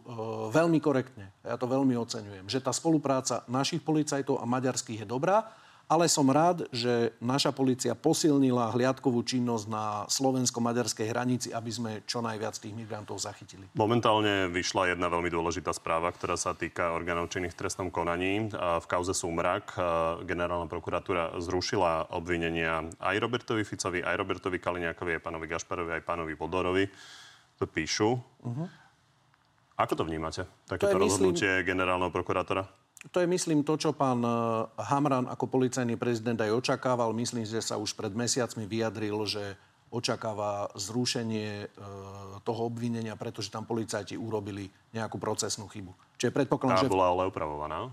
[0.48, 1.36] veľmi korektne.
[1.44, 2.48] Ja to veľmi oceňujem.
[2.48, 5.44] Že tá spolupráca našich policajtov a maďarských je dobrá
[5.94, 12.18] ale som rád, že naša policia posilnila hliadkovú činnosť na slovensko-maďarskej hranici, aby sme čo
[12.18, 13.70] najviac tých migrantov zachytili.
[13.78, 18.50] Momentálne vyšla jedna veľmi dôležitá správa, ktorá sa týka orgánov činných v trestnom konaní.
[18.50, 19.78] V kauze Sumrak
[20.26, 26.34] generálna prokuratúra zrušila obvinenia aj Robertovi Ficovi, aj Robertovi Kaliňákovi, aj pánovi Gašparovi, aj pánovi
[26.34, 26.84] Podorovi.
[27.62, 28.18] To píšu.
[28.18, 28.66] Uh-huh.
[29.78, 31.66] Ako to vnímate, takéto to rozhodnutie myslím...
[31.70, 32.66] generálneho prokurátora?
[33.12, 34.32] To je, myslím, to, čo pán e,
[34.80, 37.12] Hamran ako policajný prezident aj očakával.
[37.12, 39.60] Myslím, že sa už pred mesiacmi vyjadril, že
[39.92, 41.66] očakáva zrušenie e,
[42.42, 45.92] toho obvinenia, pretože tam policajti urobili nejakú procesnú chybu.
[46.16, 46.92] Čiže predpokladám, že...
[46.92, 47.92] bola ale upravovaná?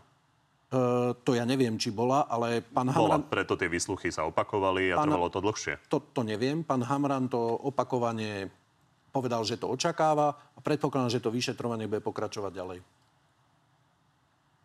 [0.71, 3.27] Uh, to ja neviem, či bola, ale pán Hamran...
[3.27, 5.11] Bola, preto tie výsluchy sa opakovali a pán...
[5.11, 5.83] trvalo to dlhšie.
[5.91, 6.63] To, to neviem.
[6.63, 8.47] Pán Hamran to opakovane
[9.11, 12.79] povedal, že to očakáva a predpokladám, že to vyšetrovanie bude pokračovať ďalej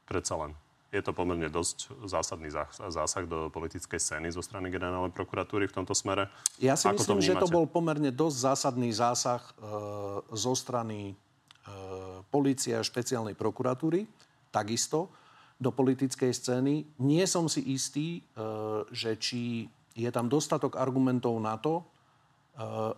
[0.06, 0.54] predsa len
[0.94, 5.92] je to pomerne dosť zásadný zásah do politickej scény zo strany generálnej prokuratúry v tomto
[5.92, 6.32] smere.
[6.62, 9.52] Ja si Ako myslím, to že to bol pomerne dosť zásadný zásah e,
[10.32, 11.14] zo strany e,
[12.30, 14.08] policie a špeciálnej prokuratúry,
[14.48, 15.12] takisto
[15.58, 16.86] do politickej scény.
[17.02, 18.48] Nie som si istý, e,
[18.94, 19.66] že či
[19.96, 21.84] je tam dostatok argumentov na to, e,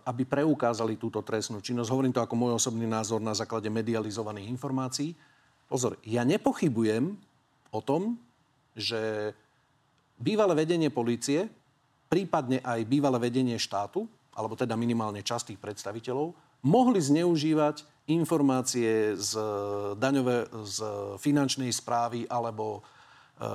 [0.05, 1.89] aby preukázali túto trestnú činnosť.
[1.89, 5.17] Hovorím to ako môj osobný názor na základe medializovaných informácií.
[5.69, 7.13] Pozor, ja nepochybujem
[7.69, 8.17] o tom,
[8.73, 9.31] že
[10.17, 11.45] bývalé vedenie policie,
[12.09, 16.33] prípadne aj bývalé vedenie štátu, alebo teda minimálne časť tých predstaviteľov,
[16.65, 19.31] mohli zneužívať informácie z,
[19.95, 20.77] daňové, z
[21.21, 22.81] finančnej správy alebo
[23.37, 23.47] e,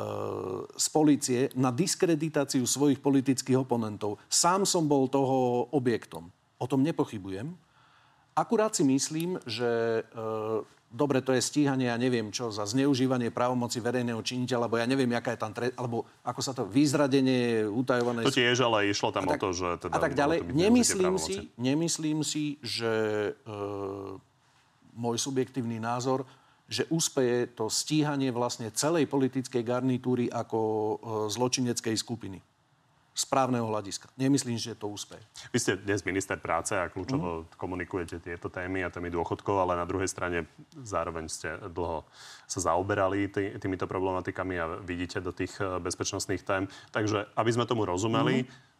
[0.78, 4.22] z policie na diskreditáciu svojich politických oponentov.
[4.30, 6.30] Sám som bol toho objektom.
[6.62, 7.50] O tom nepochybujem.
[8.38, 10.02] Akurát si myslím, že e,
[10.94, 15.10] dobre, to je stíhanie, ja neviem čo, za zneužívanie právomoci verejného činiteľa, alebo ja neviem,
[15.10, 15.74] aká je tam, tre...
[15.74, 18.22] alebo ako sa to, vyzradenie, utajované...
[18.22, 19.92] To tiež, ale išlo tam tak, o to, že teda...
[19.92, 20.46] A tak ďalej.
[20.54, 22.92] Nemyslím si, nemyslím si, že
[23.34, 23.52] e,
[24.94, 26.22] môj subjektívny názor,
[26.70, 30.94] že úspeje to stíhanie vlastne celej politickej garnitúry ako e,
[31.34, 32.38] zločineckej skupiny
[33.14, 34.10] správneho hľadiska.
[34.18, 35.22] Nemyslím, že to úspech.
[35.54, 37.54] Vy ste dnes minister práce a kľúčovo mm.
[37.54, 42.02] komunikujete tieto témy a témy dôchodkov, ale na druhej strane zároveň ste dlho
[42.50, 46.66] sa zaoberali tý, týmito problematikami a vidíte do tých eh, bezpečnostných tém.
[46.90, 48.72] Takže, aby sme tomu rozumeli, mm.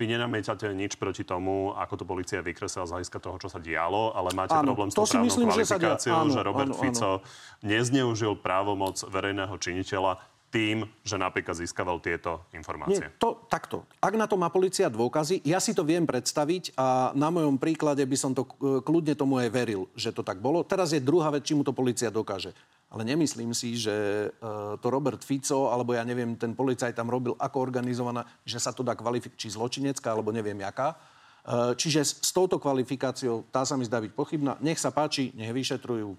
[0.00, 4.16] Vy nenamietate nič proti tomu, ako to policia vykresila z hľadiska toho, čo sa dialo,
[4.16, 7.12] ale máte áno, problém s tou právnou myslím, kvalifikáciou, že, áno, že Robert áno, Fico
[7.20, 7.24] áno.
[7.60, 10.16] nezneužil právomoc verejného činiteľa
[10.50, 13.06] tým, že napríklad získaval tieto informácie?
[13.06, 13.86] Nie, to, takto.
[14.02, 18.02] Ak na to má policia dôkazy, ja si to viem predstaviť a na mojom príklade
[18.02, 20.66] by som to e, kľudne tomu aj veril, že to tak bolo.
[20.66, 22.50] Teraz je druhá vec, či mu to policia dokáže.
[22.90, 23.94] Ale nemyslím si, že
[24.42, 28.74] uh, to Robert Fico, alebo ja neviem, ten policajt tam robil ako organizovaná, že sa
[28.74, 30.98] to dá kvalifikovať, či zločinecká, alebo neviem jaká.
[31.46, 34.58] Uh, čiže s touto kvalifikáciou, tá sa mi zdá byť pochybná.
[34.58, 36.18] Nech sa páči, nech vyšetrujú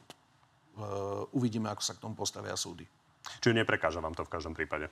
[1.35, 2.87] uvidíme, ako sa k tomu postavia súdy.
[3.41, 4.89] Čiže neprekáža vám to v každom prípade?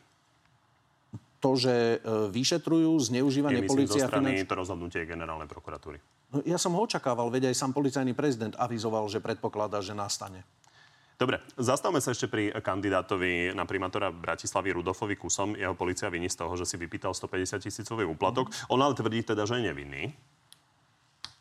[1.39, 2.04] To, že
[2.36, 4.04] vyšetrujú zneužívanie policia...
[4.04, 4.50] zo strany finanč...
[4.52, 5.98] to rozhodnutie generálnej prokuratúry.
[6.36, 10.44] No, ja som ho očakával, veď aj sám policajný prezident avizoval, že predpokladá, že nastane.
[11.20, 15.52] Dobre, zastavme sa ešte pri kandidátovi na primátora Bratislavy Rudolfovi Kusom.
[15.56, 18.52] Jeho policia viní z toho, že si vypýtal 150 tisícový úplatok.
[18.72, 20.15] On ale tvrdí teda, že je nevinný.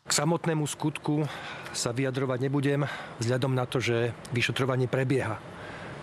[0.03, 1.27] K samotnému skutku
[1.71, 2.83] sa vyjadrovať nebudem,
[3.23, 5.39] vzhľadom na to, že vyšetrovanie prebieha.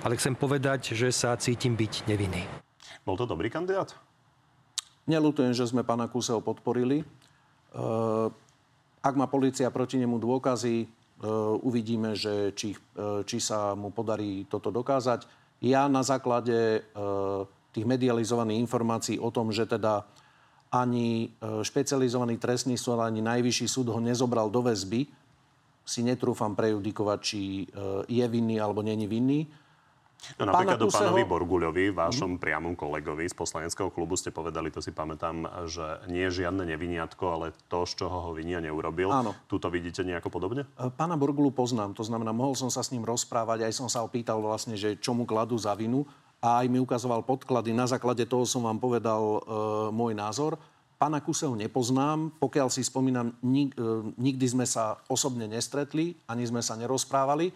[0.07, 2.47] Ale chcem povedať, že sa cítim byť nevinný.
[3.03, 3.91] Bol to dobrý kandidát?
[5.11, 7.03] Nelutujem, že sme pána Kuseho podporili.
[9.03, 11.25] Ak má policia proti nemu dôkazy, Eh,
[11.65, 15.25] uvidíme, že či, eh, či sa mu podarí toto dokázať.
[15.65, 17.39] Ja na základe eh,
[17.73, 20.05] tých medializovaných informácií o tom, že teda
[20.73, 25.09] ani špecializovaný trestný súd, ani najvyšší súd ho nezobral do väzby,
[25.87, 27.71] si netrúfam prejudikovať, či
[28.11, 29.47] je vinný alebo není vinný.
[30.37, 32.41] No napríklad o pánovi Borguľovi, vášom mm.
[32.43, 37.25] priamom kolegovi z poslaneckého klubu ste povedali, to si pamätám, že nie je žiadne neviniatko,
[37.31, 39.07] ale to, z čoho ho vinia neurobil.
[39.09, 39.39] Áno.
[39.47, 40.67] Tuto vidíte nejako podobne?
[40.77, 44.03] E, pána Borgulu poznám, to znamená, mohol som sa s ním rozprávať, aj som sa
[44.03, 46.03] opýtal vlastne, že čo mu kladú za vinu
[46.43, 47.71] a aj mi ukazoval podklady.
[47.71, 49.41] Na základe toho som vám povedal e,
[49.95, 50.59] môj názor.
[50.97, 56.65] Pána Kuseho nepoznám, pokiaľ si spomínam, nik, e, nikdy sme sa osobne nestretli, ani sme
[56.65, 57.53] sa nerozprávali.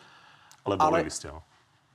[0.65, 1.13] Ale volili ale...
[1.13, 1.50] ste ho.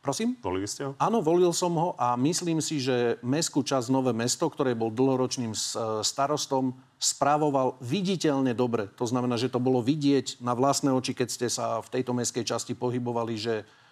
[0.06, 0.38] Prosím?
[0.38, 0.92] Volili ste ho?
[1.02, 5.58] Áno, volil som ho a myslím si, že mestskú časť Nové mesto, ktoré bol dlhoročným
[6.06, 8.86] starostom, správoval viditeľne dobre.
[9.02, 12.46] To znamená, že to bolo vidieť na vlastné oči, keď ste sa v tejto mestskej
[12.46, 13.85] časti pohybovali, že E,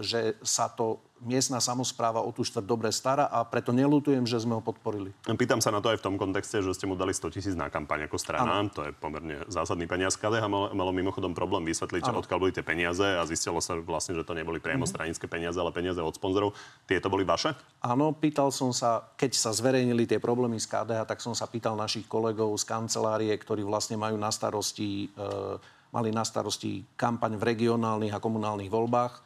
[0.00, 4.58] že sa to miestna samozpráva o tú štvrť dobre stará a preto nelutujem, že sme
[4.58, 5.14] ho podporili.
[5.38, 7.70] Pýtam sa na to aj v tom kontexte, že ste mu dali 100 tisíc na
[7.70, 8.58] kampaň ako strana.
[8.58, 8.72] Ano.
[8.74, 10.18] To je pomerne zásadný peniaz.
[10.18, 12.24] KDH malo, malo mimochodom problém vysvetliť, ano.
[12.24, 14.90] odkiaľ boli tie peniaze a zistilo sa vlastne, že to neboli priamo mm-hmm.
[14.90, 16.56] stranické peniaze, ale peniaze od sponzorov.
[16.90, 17.54] Tieto boli vaše?
[17.84, 21.78] Áno, pýtal som sa, keď sa zverejnili tie problémy z KDH, tak som sa pýtal
[21.78, 25.60] našich kolegov z kancelárie, ktorí vlastne majú na starosti e,
[25.92, 29.12] mali na starosti kampaň v regionálnych a komunálnych voľbách.
[29.12, 29.20] E,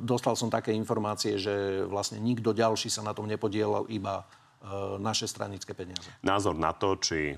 [0.00, 5.28] dostal som také informácie, že vlastne nikto ďalší sa na tom nepodielal, iba e, naše
[5.28, 6.08] stranické peniaze.
[6.24, 7.36] Názor na to, či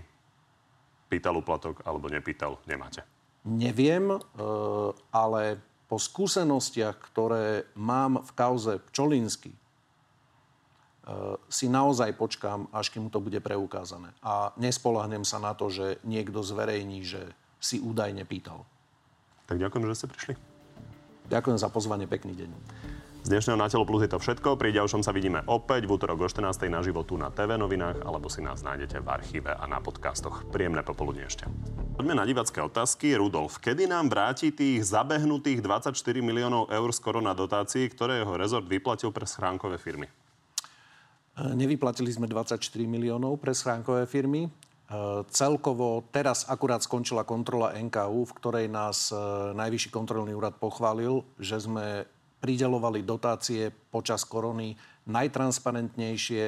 [1.10, 3.02] pýtal uplatok alebo nepýtal, nemáte?
[3.44, 4.18] Neviem, e,
[5.10, 5.58] ale
[5.90, 9.52] po skúsenostiach, ktoré mám v kauze Pčolinsky,
[11.52, 14.16] si naozaj počkám, až kým to bude preukázané.
[14.24, 17.20] A nespolahnem sa na to, že niekto zverejní, že
[17.64, 18.68] si údajne pýtal.
[19.48, 20.34] Tak ďakujem, že ste prišli.
[21.32, 22.50] Ďakujem za pozvanie, pekný deň.
[23.24, 24.60] Z dnešného Na telo plus je to všetko.
[24.60, 26.68] Pri ďalšom sa vidíme opäť v útorok o 14.
[26.68, 30.44] na životu na TV novinách, alebo si nás nájdete v archíve a na podcastoch.
[30.52, 31.48] Príjemné popoludne ešte.
[31.96, 33.16] Poďme na divacké otázky.
[33.16, 38.68] Rudolf, kedy nám vráti tých zabehnutých 24 miliónov eur skoro na dotácii, ktoré jeho rezort
[38.68, 40.04] vyplatil pre schránkové firmy?
[41.56, 44.52] Nevyplatili sme 24 miliónov pre schránkové firmy.
[44.84, 49.16] E, celkovo teraz akurát skončila kontrola NKU, v ktorej nás e,
[49.56, 52.04] Najvyšší kontrolný úrad pochválil, že sme
[52.44, 54.76] pridelovali dotácie počas korony
[55.08, 56.44] najtransparentnejšie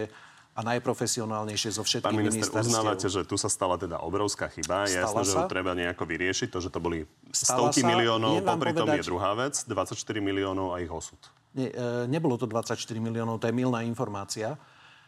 [0.56, 4.88] a najprofesionálnejšie zo všetkých Pán minister, uznávate, že tu sa stala teda obrovská chyba.
[4.88, 6.48] Je jasné, že ho treba nejako vyriešiť.
[6.48, 9.64] To, že to boli stala stovky sa, miliónov, popri tom je druhá vec.
[9.68, 11.20] 24 miliónov a ich osud.
[11.52, 14.56] Nie, e, nebolo to 24 miliónov, to je milná informácia.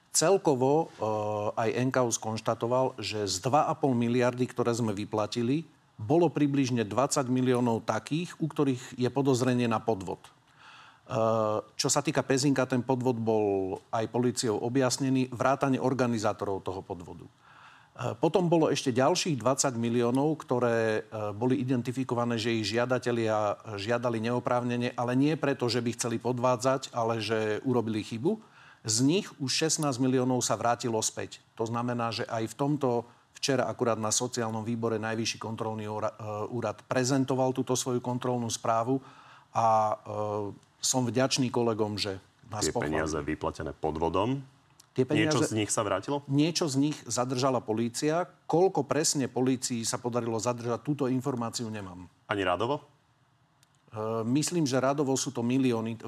[0.09, 5.69] Celkovo uh, aj NKU skonštatoval, že z 2,5 miliardy, ktoré sme vyplatili,
[6.01, 10.23] bolo približne 20 miliónov takých, u ktorých je podozrenie na podvod.
[11.09, 17.29] Uh, čo sa týka Pezinka, ten podvod bol aj policiou objasnený, vrátane organizátorov toho podvodu.
[17.29, 21.05] Uh, potom bolo ešte ďalších 20 miliónov, ktoré
[21.37, 27.21] boli identifikované, že ich žiadatelia žiadali neoprávnene, ale nie preto, že by chceli podvádzať, ale
[27.21, 31.43] že urobili chybu z nich už 16 miliónov sa vrátilo späť.
[31.59, 32.91] To znamená, že aj v tomto
[33.39, 35.93] včera akurát na sociálnom výbore Najvyšší kontrolný e,
[36.51, 38.99] úrad prezentoval túto svoju kontrolnú správu
[39.55, 39.95] a e,
[40.83, 42.19] som vďačný kolegom, že
[42.51, 42.99] nás Tie pochválili.
[42.99, 44.43] peniaze vyplatené podvodom,
[44.99, 46.27] Tie peniaze, niečo z nich sa vrátilo?
[46.27, 48.27] Niečo z nich zadržala polícia.
[48.51, 52.11] Koľko presne polícii sa podarilo zadržať, túto informáciu nemám.
[52.27, 52.83] Ani rádovo?
[52.83, 56.03] E, myslím, že radovo sú to milióny.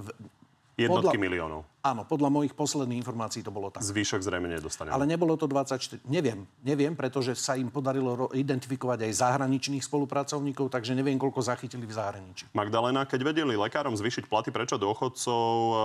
[0.79, 1.61] Jednotky podľa, miliónov.
[1.83, 3.85] Áno, podľa mojich posledných informácií to bolo tak.
[3.85, 4.95] Zvyšok zrejme nedostaneme.
[4.95, 6.01] Ale nebolo to 24.
[6.09, 11.95] Neviem, neviem, pretože sa im podarilo identifikovať aj zahraničných spolupracovníkov, takže neviem, koľko zachytili v
[11.95, 12.49] zahraničí.
[12.57, 15.77] Magdalena, keď vedeli lekárom zvýšiť platy, prečo dôchodcov eh,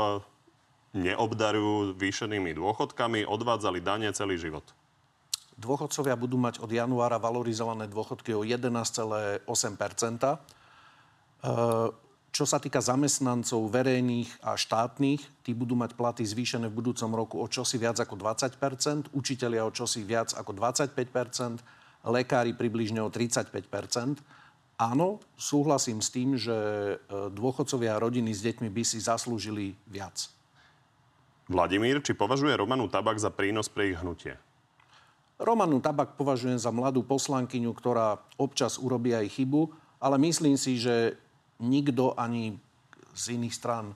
[0.95, 4.63] neobdarujú výšenými dôchodkami, odvádzali dane celý život?
[5.55, 9.47] Dôchodcovia budú mať od januára valorizované dôchodky o 11,8
[12.36, 17.39] Čo sa týka zamestnancov verejných a štátnych, tí budú mať platy zvýšené v budúcom roku
[17.39, 21.63] o čosi viac ako 20% učitelia o čosi viac ako 25%
[22.03, 24.19] lekári približne o 35%
[24.75, 26.95] Áno, súhlasím s tým, že e,
[27.31, 30.27] dôchodcovia a rodiny s deťmi by si zaslúžili viac.
[31.47, 34.36] Vladimír, či považuje Romanu Tabak za prínos pre ich hnutie?
[35.39, 39.71] Romanu Tabak považujem za mladú poslankyňu, ktorá občas urobí aj chybu,
[40.03, 41.15] ale myslím si, že
[41.59, 42.57] nikto ani
[43.15, 43.95] z iných strán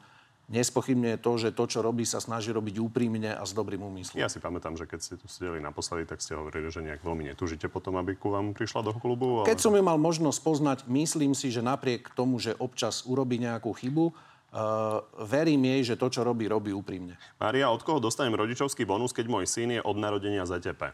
[0.50, 4.18] nespochybňuje to, že to, čo robí, sa snaží robiť úprimne a s dobrým úmyslom.
[4.18, 7.30] Ja si pamätám, že keď ste tu sedeli naposledy, tak ste hovorili, že nejak veľmi
[7.30, 9.46] netúžite potom, aby ku vám prišla do klubu.
[9.46, 9.50] Ale...
[9.54, 13.72] Keď som ju mal možnosť poznať, myslím si, že napriek tomu, že občas urobí nejakú
[13.72, 14.12] chybu,
[14.50, 17.22] Uh, verím jej, že to, čo robí, robí úprimne.
[17.38, 20.90] Mária, od koho dostanem rodičovský bonus, keď môj syn je od narodenia ZTP?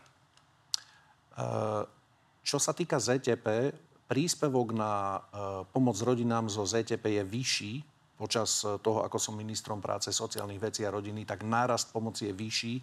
[1.40, 1.88] Uh,
[2.44, 3.72] čo sa týka ZTP,
[4.06, 5.20] príspevok na e,
[5.70, 7.74] pomoc rodinám zo ZTP je vyšší
[8.16, 12.34] počas e, toho, ako som ministrom práce, sociálnych vecí a rodiny, tak nárast pomoci je
[12.34, 12.76] vyšší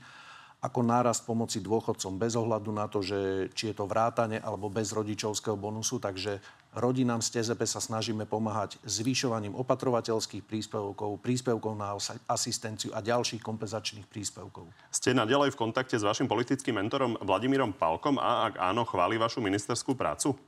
[0.63, 4.95] ako nárast pomoci dôchodcom bez ohľadu na to, že či je to vrátane alebo bez
[4.95, 5.99] rodičovského bonusu.
[5.99, 6.39] Takže
[6.79, 11.99] rodinám z TZP sa snažíme pomáhať zvyšovaním opatrovateľských príspevkov, príspevkov na
[12.31, 14.71] asistenciu a ďalších kompenzačných príspevkov.
[14.95, 19.43] Ste naďalej v kontakte s vašim politickým mentorom Vladimírom Palkom a ak áno, chváli vašu
[19.43, 20.39] ministerskú prácu?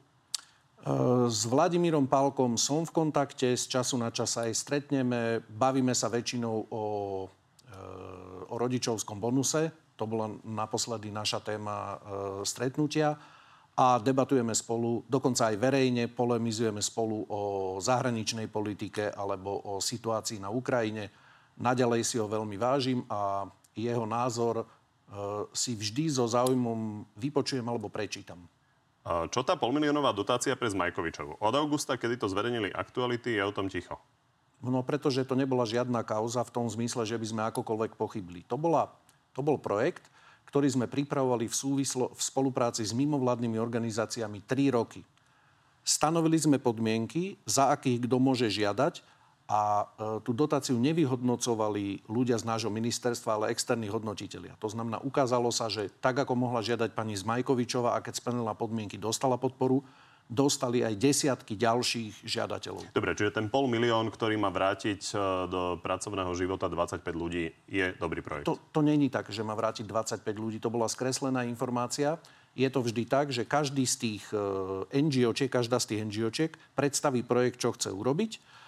[1.24, 6.68] S Vladimírom Pálkom som v kontakte, z času na čas aj stretneme, bavíme sa väčšinou
[6.68, 6.84] o,
[7.24, 7.78] e,
[8.52, 9.72] o rodičovskom bonuse.
[9.96, 11.96] To bola naposledy naša téma e,
[12.44, 13.16] stretnutia
[13.80, 17.40] a debatujeme spolu, dokonca aj verejne polemizujeme spolu o
[17.80, 21.08] zahraničnej politike alebo o situácii na Ukrajine.
[21.64, 24.68] Naďalej si ho veľmi vážim a jeho názor
[25.50, 28.46] si vždy so záujmom vypočujem alebo prečítam.
[29.04, 31.36] Čo tá polmiliónová dotácia pre Zmajkovičovu?
[31.36, 34.00] Od augusta, kedy to zverejnili aktuality, je o tom ticho.
[34.64, 38.48] No pretože to nebola žiadna kauza v tom zmysle, že by sme akokoľvek pochybili.
[38.48, 38.88] To, bola,
[39.36, 40.08] to bol projekt,
[40.48, 45.04] ktorý sme pripravovali v, súvislo, v spolupráci s mimovládnymi organizáciami 3 roky.
[45.84, 49.04] Stanovili sme podmienky, za akých kto môže žiadať
[49.44, 49.84] a e,
[50.24, 54.56] tú dotáciu nevyhodnocovali ľudia z nášho ministerstva, ale externí hodnotitelia.
[54.56, 58.96] To znamená, ukázalo sa, že tak, ako mohla žiadať pani Zmajkovičová a keď splnila podmienky,
[58.96, 59.84] dostala podporu,
[60.24, 62.96] dostali aj desiatky ďalších žiadateľov.
[62.96, 65.14] Dobre, čiže ten pol milión, ktorý má vrátiť e,
[65.52, 68.48] do pracovného života 25 ľudí, je dobrý projekt?
[68.48, 70.56] To, to není tak, že má vrátiť 25 ľudí.
[70.64, 72.16] To bola skreslená informácia.
[72.56, 74.40] Je to vždy tak, že každý z tých e,
[74.88, 78.63] NGOčiek, každá z tých NGOčiek predstaví projekt, čo chce urobiť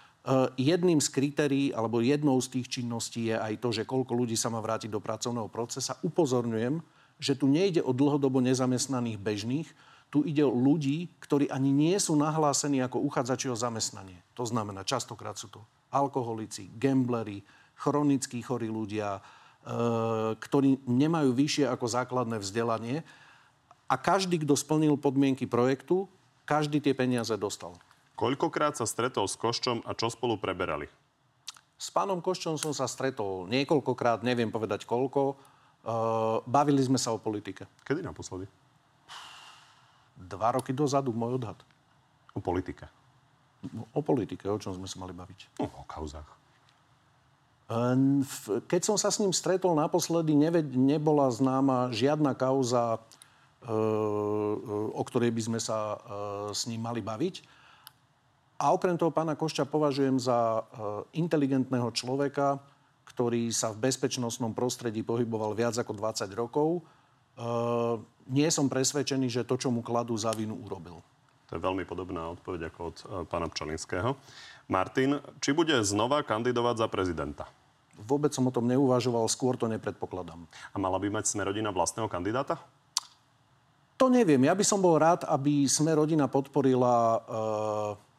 [0.58, 4.50] jedným z kritérií alebo jednou z tých činností je aj to, že koľko ľudí sa
[4.50, 5.98] má vrátiť do pracovného procesa.
[6.02, 6.82] Upozorňujem,
[7.22, 9.68] že tu nejde o dlhodobo nezamestnaných bežných,
[10.10, 14.18] tu ide o ľudí, ktorí ani nie sú nahlásení ako uchádzači o zamestnanie.
[14.38, 15.60] To znamená, častokrát sú to
[15.90, 17.42] alkoholici, gamblery,
[17.78, 19.20] chronickí chorí ľudia, e,
[20.38, 23.02] ktorí nemajú vyššie ako základné vzdelanie.
[23.86, 26.10] A každý, kto splnil podmienky projektu,
[26.46, 27.74] každý tie peniaze dostal.
[28.16, 30.88] Koľkokrát sa stretol s Koščom a čo spolu preberali?
[31.76, 35.36] S pánom Koščom som sa stretol niekoľkokrát, neviem povedať koľko.
[35.86, 37.68] Uh, bavili sme sa o politike.
[37.84, 38.48] Kedy naposledy?
[40.16, 41.60] Dva roky dozadu, môj odhad.
[42.32, 42.88] O politike?
[43.68, 45.60] No, o politike, o čom sme sa mali baviť.
[45.60, 46.26] No, o kauzách.
[48.70, 50.38] Keď som sa s ním stretol naposledy,
[50.72, 53.02] nebola známa žiadna kauza,
[54.94, 55.98] o ktorej by sme sa
[56.54, 57.42] s ním mali baviť.
[58.56, 60.60] A okrem toho pána Košča považujem za e,
[61.20, 62.56] inteligentného človeka,
[63.04, 66.80] ktorý sa v bezpečnostnom prostredí pohyboval viac ako 20 rokov.
[66.80, 66.82] E,
[68.32, 71.04] nie som presvedčený, že to, čo mu kladú za vinu, urobil.
[71.46, 74.16] To je veľmi podobná odpoveď ako od e, pána Pčalinského.
[74.72, 77.44] Martin, či bude znova kandidovať za prezidenta?
[77.96, 80.48] Vôbec som o tom neuvažoval, skôr to nepredpokladám.
[80.72, 82.56] A mala by mať Smerodina vlastného kandidáta?
[83.96, 84.44] To neviem.
[84.44, 87.18] Ja by som bol rád, aby Smerodina podporila e,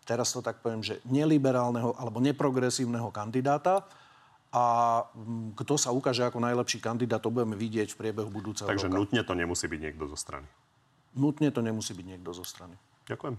[0.08, 3.84] teraz to tak poviem, že neliberálneho alebo neprogresívneho kandidáta
[4.56, 4.64] a
[5.12, 8.96] mm, kto sa ukáže ako najlepší kandidát, to budeme vidieť v priebehu budúceho Takže roka.
[8.96, 10.48] nutne to nemusí byť niekto zo strany.
[11.20, 12.80] Nutne to nemusí byť niekto zo strany.
[13.12, 13.36] Ďakujem.